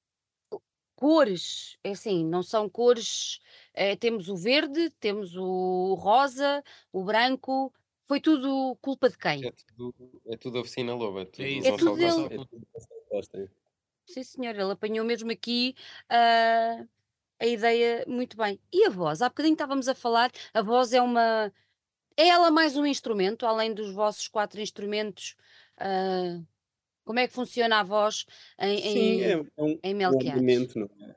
[0.96, 3.40] cores, é assim, não são cores.
[3.72, 7.72] É, temos o verde, temos o rosa, o branco.
[8.07, 9.46] Foi tudo culpa de quem?
[9.46, 11.22] É tudo, é tudo oficina loba.
[11.22, 12.48] É tudo, é, é tudo.
[13.12, 13.50] É tudo
[14.07, 15.74] Sim, senhor, ele apanhou mesmo aqui
[16.11, 16.86] uh,
[17.45, 18.59] a ideia muito bem.
[18.72, 19.20] E a voz?
[19.20, 21.53] Há bocadinho estávamos a falar, a voz é uma.
[22.16, 25.36] É ela mais um instrumento, além dos vossos quatro instrumentos?
[25.78, 26.47] Uh,
[27.05, 28.24] como é que funciona a voz
[28.59, 31.16] em, Sim, em, é, é um, em um ornamento, não é?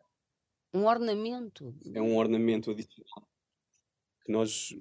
[0.74, 1.76] Um ornamento.
[1.94, 3.28] É um ornamento adicional
[4.26, 4.76] que nós,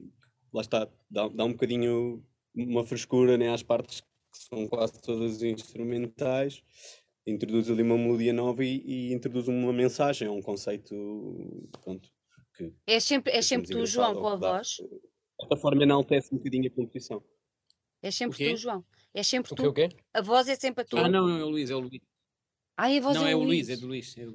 [0.52, 2.24] lá está, dá, dá um bocadinho
[2.54, 6.62] uma frescura né, às partes que são quase todas instrumentais,
[7.26, 10.94] introduz ali uma melodia nova e, e introduz uma mensagem, é um conceito
[11.82, 12.08] pronto,
[12.56, 14.76] que É sempre, é sempre tu, João, com a voz?
[15.38, 17.22] Desta forma enaltece um bocadinho a composição.
[18.02, 18.84] É sempre tu, João.
[19.12, 19.88] É sempre O quê, o quê?
[20.14, 21.00] A voz é sempre a tua.
[21.00, 22.00] Ah, não, não, é o Luís, é o Luís.
[22.76, 23.78] Ai, a voz Não, é é o o Luís, Luís.
[23.78, 24.18] é do Luís.
[24.18, 24.26] É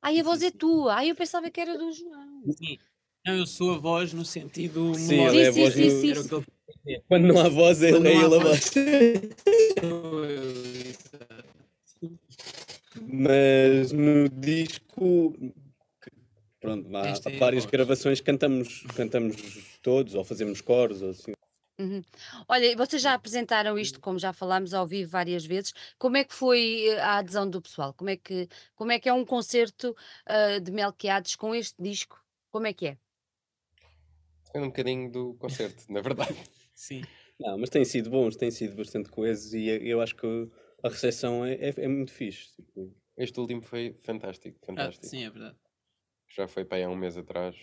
[0.00, 0.94] Ai, a voz é tua.
[0.94, 2.42] Ai, eu pensava que era do João.
[2.56, 2.78] Sim.
[3.26, 5.90] Não, eu sou a voz no sentido Sim, ele é a Sim, voz sim, no...
[5.90, 7.00] sim, o sim.
[7.08, 8.70] Quando não há voz, é ele, é ele a voz.
[13.00, 15.34] Mas no disco,
[16.60, 19.36] pronto, há é a várias gravações que cantamos, cantamos
[19.82, 21.32] todos, ou fazemos coros, ou assim.
[21.78, 22.02] Uhum.
[22.48, 25.72] Olha, vocês já apresentaram isto, como já falámos ao vivo várias vezes.
[25.98, 27.92] Como é que foi eh, a adesão do pessoal?
[27.92, 32.16] Como é que, como é, que é um concerto ah, de Melquiades com este disco?
[32.52, 32.98] Como é que é?
[34.46, 36.36] Depende um bocadinho do concerto, na verdade.
[36.72, 37.02] Sim.
[37.40, 40.48] Não, mas têm sido bons, têm sido bastante coesos e eu acho que
[40.84, 42.54] a recepção é, é, é muito fixe.
[42.54, 42.94] tipo.
[43.16, 45.06] Este último foi fantástico, Ah, fantástico.
[45.06, 45.56] sim, é verdade.
[46.28, 47.56] Já foi para aí há um mês atrás,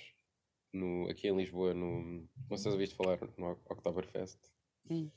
[0.74, 4.40] no, aqui em Lisboa, no, não sei se ouviste falar, no Oktoberfest.
[4.88, 5.12] Sim,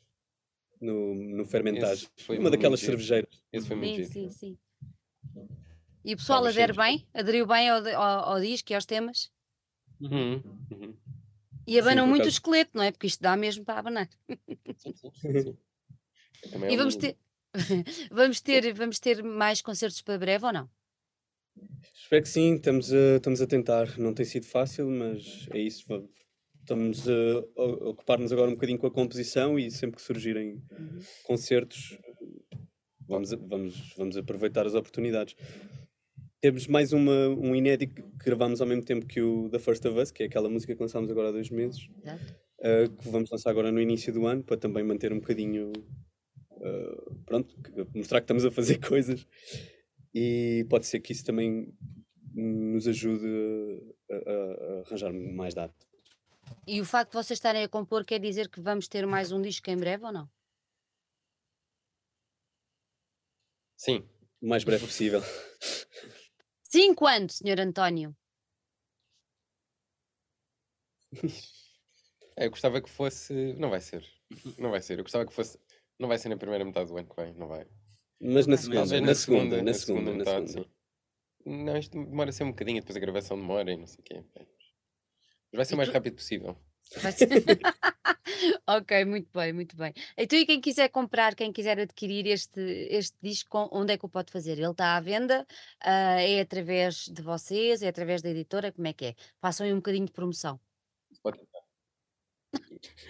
[0.81, 2.09] no, no fermentagem.
[2.29, 2.93] Uma daquelas giro.
[2.93, 3.43] cervejeiras.
[3.53, 4.13] Esse foi muito sim, giro.
[4.13, 4.59] sim, sim.
[6.05, 7.07] E o pessoal adere bem?
[7.15, 9.33] Aderiu bem ao, ao, ao disco e aos temas?
[10.01, 10.97] Uhum, uhum.
[11.67, 12.93] E abanam por muito o esqueleto, não é?
[12.93, 14.09] Porque isto dá mesmo para abanar.
[14.77, 15.59] Sim, sim, sim, sim.
[16.53, 17.17] É E vamos ter,
[18.11, 20.69] vamos ter, vamos ter mais concertos para breve ou não?
[21.95, 23.99] Espero que sim, estamos a, estamos a tentar.
[23.99, 25.85] Não tem sido fácil, mas é isso.
[26.61, 27.39] Estamos a,
[27.91, 31.07] ocupar-nos agora um bocadinho com a composição e sempre que surgirem Uhum.
[31.23, 31.99] concertos,
[33.07, 35.35] vamos, vamos, vamos aproveitar as oportunidades.
[36.41, 39.99] Temos mais uma, um inédito que gravámos ao mesmo tempo que o The First of
[39.99, 41.89] Us, que é aquela música que lançámos agora há dois meses,
[42.63, 45.73] eh, que vamos lançar agora no início do ano, para também manter um bocadinho,
[46.65, 47.55] eh, pronto,
[47.95, 49.27] mostrar que estamos a fazer coisas.
[50.15, 51.73] E pode ser que isso também
[52.33, 53.27] nos ajude
[54.11, 55.77] a, a- a arranjar mais dados.
[56.67, 59.41] E o facto de vocês estarem a compor quer dizer que vamos ter mais um
[59.41, 60.29] disco em breve ou não?
[63.77, 64.09] Sim,
[64.41, 65.21] O mais breve possível.
[66.63, 67.61] Cinco anos, Sr.
[67.61, 68.17] António.
[72.37, 73.55] É, eu gostava que fosse.
[73.55, 74.05] Não vai ser.
[74.59, 74.99] Não vai ser.
[74.99, 75.59] Eu gostava que fosse.
[75.99, 77.67] Não vai ser na primeira metade do ano que vem, não vai.
[78.21, 80.69] Mas na Mas segunda, Talvez na segunda, na segunda, na metade, segunda.
[80.69, 80.75] sim.
[81.65, 84.25] Não, isto demora sempre um bocadinho, depois a gravação demora e não sei o quê.
[84.35, 84.47] Mas
[85.53, 86.57] vai ser o mais rápido possível.
[87.13, 87.29] Ser-
[88.67, 89.93] ok, muito bem, muito bem.
[90.17, 94.09] Então, e quem quiser comprar, quem quiser adquirir este, este disco, onde é que o
[94.09, 94.53] pode fazer?
[94.53, 95.47] Ele está à venda?
[95.81, 97.83] Ah, é através de vocês?
[97.83, 98.73] É através da editora?
[98.73, 99.15] Como é que é?
[99.41, 100.59] Façam aí um bocadinho de promoção.
[101.23, 101.41] Pode-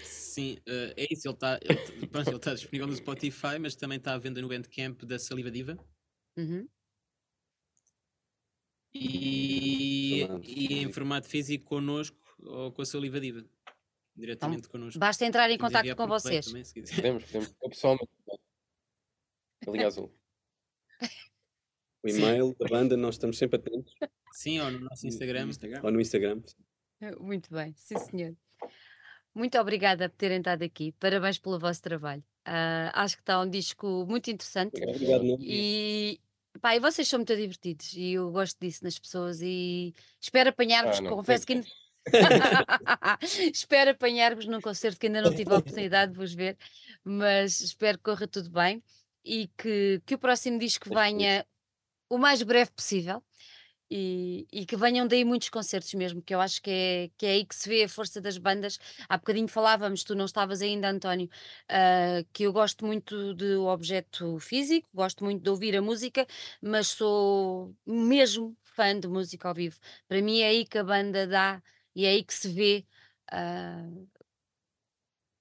[0.03, 1.29] Sim, eh, é isso.
[1.29, 4.49] Ele está ele, pronto, ele tá disponível no Spotify, mas também está à venda no
[4.49, 5.79] Bandcamp da Saliva Diva.
[6.37, 6.69] Uhum.
[8.95, 13.45] E, e em formato físico connosco ou com a Saliva Diva.
[14.17, 14.99] Diretamente connosco.
[15.01, 16.47] Basta entrar em contato com vocês.
[16.47, 16.63] também.
[16.63, 17.57] Podemos, podemos.
[17.61, 18.11] Eu pessoalmente.
[19.67, 20.15] A linha azul.
[22.03, 23.93] O e-mail da banda, nós estamos sempre atentos.
[24.33, 25.49] Sim, ou no nosso Instagram.
[25.83, 26.41] Ou no Instagram.
[27.21, 28.37] Muito bem, sim senhor.
[29.35, 30.93] Muito obrigada por terem estado aqui.
[30.93, 32.23] Parabéns pelo vosso trabalho.
[32.45, 34.81] Ah, acho que está um disco muito interessante.
[34.83, 35.37] Obrigado, não?
[35.41, 36.21] E,
[36.61, 41.01] pá, e vocês são muito divertidos e eu gosto disso nas pessoas e espero apanhar-vos,
[41.01, 41.67] Ah, confesso que ainda...
[43.53, 46.57] espero apanhar-vos num concerto que ainda não tive a oportunidade de vos ver,
[47.03, 48.83] mas espero que corra tudo bem
[49.25, 51.47] e que, que o próximo disco venha
[52.11, 53.25] o mais breve possível
[53.97, 57.31] e, e que venham daí muitos concertos mesmo, que eu acho que é, que é
[57.33, 58.77] aí que se vê a força das bandas.
[59.09, 61.29] Há bocadinho falávamos, tu não estavas ainda, António,
[61.69, 66.27] ah, que eu gosto muito do objeto físico, gosto muito de ouvir a música,
[66.61, 69.79] mas sou mesmo fã de música ao vivo.
[70.09, 71.63] Para mim é aí que a banda dá
[71.95, 72.85] e é aí que se vê
[73.31, 73.89] ah,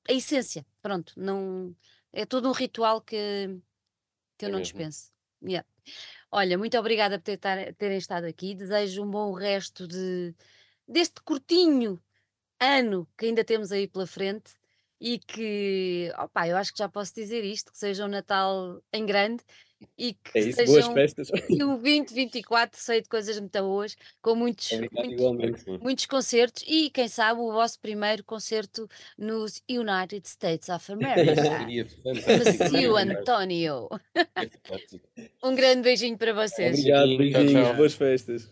[0.08, 0.66] a essência.
[0.82, 1.76] Pronto, não
[2.12, 3.16] é todo um ritual que,
[4.38, 4.62] que eu É não mesmo.
[4.62, 5.12] dispenso.
[5.44, 5.68] Yeah.
[6.36, 8.56] Olha, muito obrigada por ter- tar- terem estado aqui.
[8.56, 10.34] Desejo um bom resto de,
[10.88, 12.02] deste curtinho
[12.60, 14.54] ano que ainda temos aí pela frente
[15.00, 19.06] e que, opá, eu acho que já posso dizer isto, que seja um Natal em
[19.06, 19.44] grande
[19.98, 21.30] e que É isso, boas sejam festas.
[21.50, 26.90] e o 2024 cheio de coisas muito boas, com muitos, Obrigado, muitos, muitos concertos e
[26.90, 31.36] quem sabe o vosso primeiro concerto nos United States of America.
[32.70, 33.90] Seria António.
[35.44, 36.80] Um grande beijinho para vocês.
[36.80, 38.50] Obrigado, Beijinho, boas festas.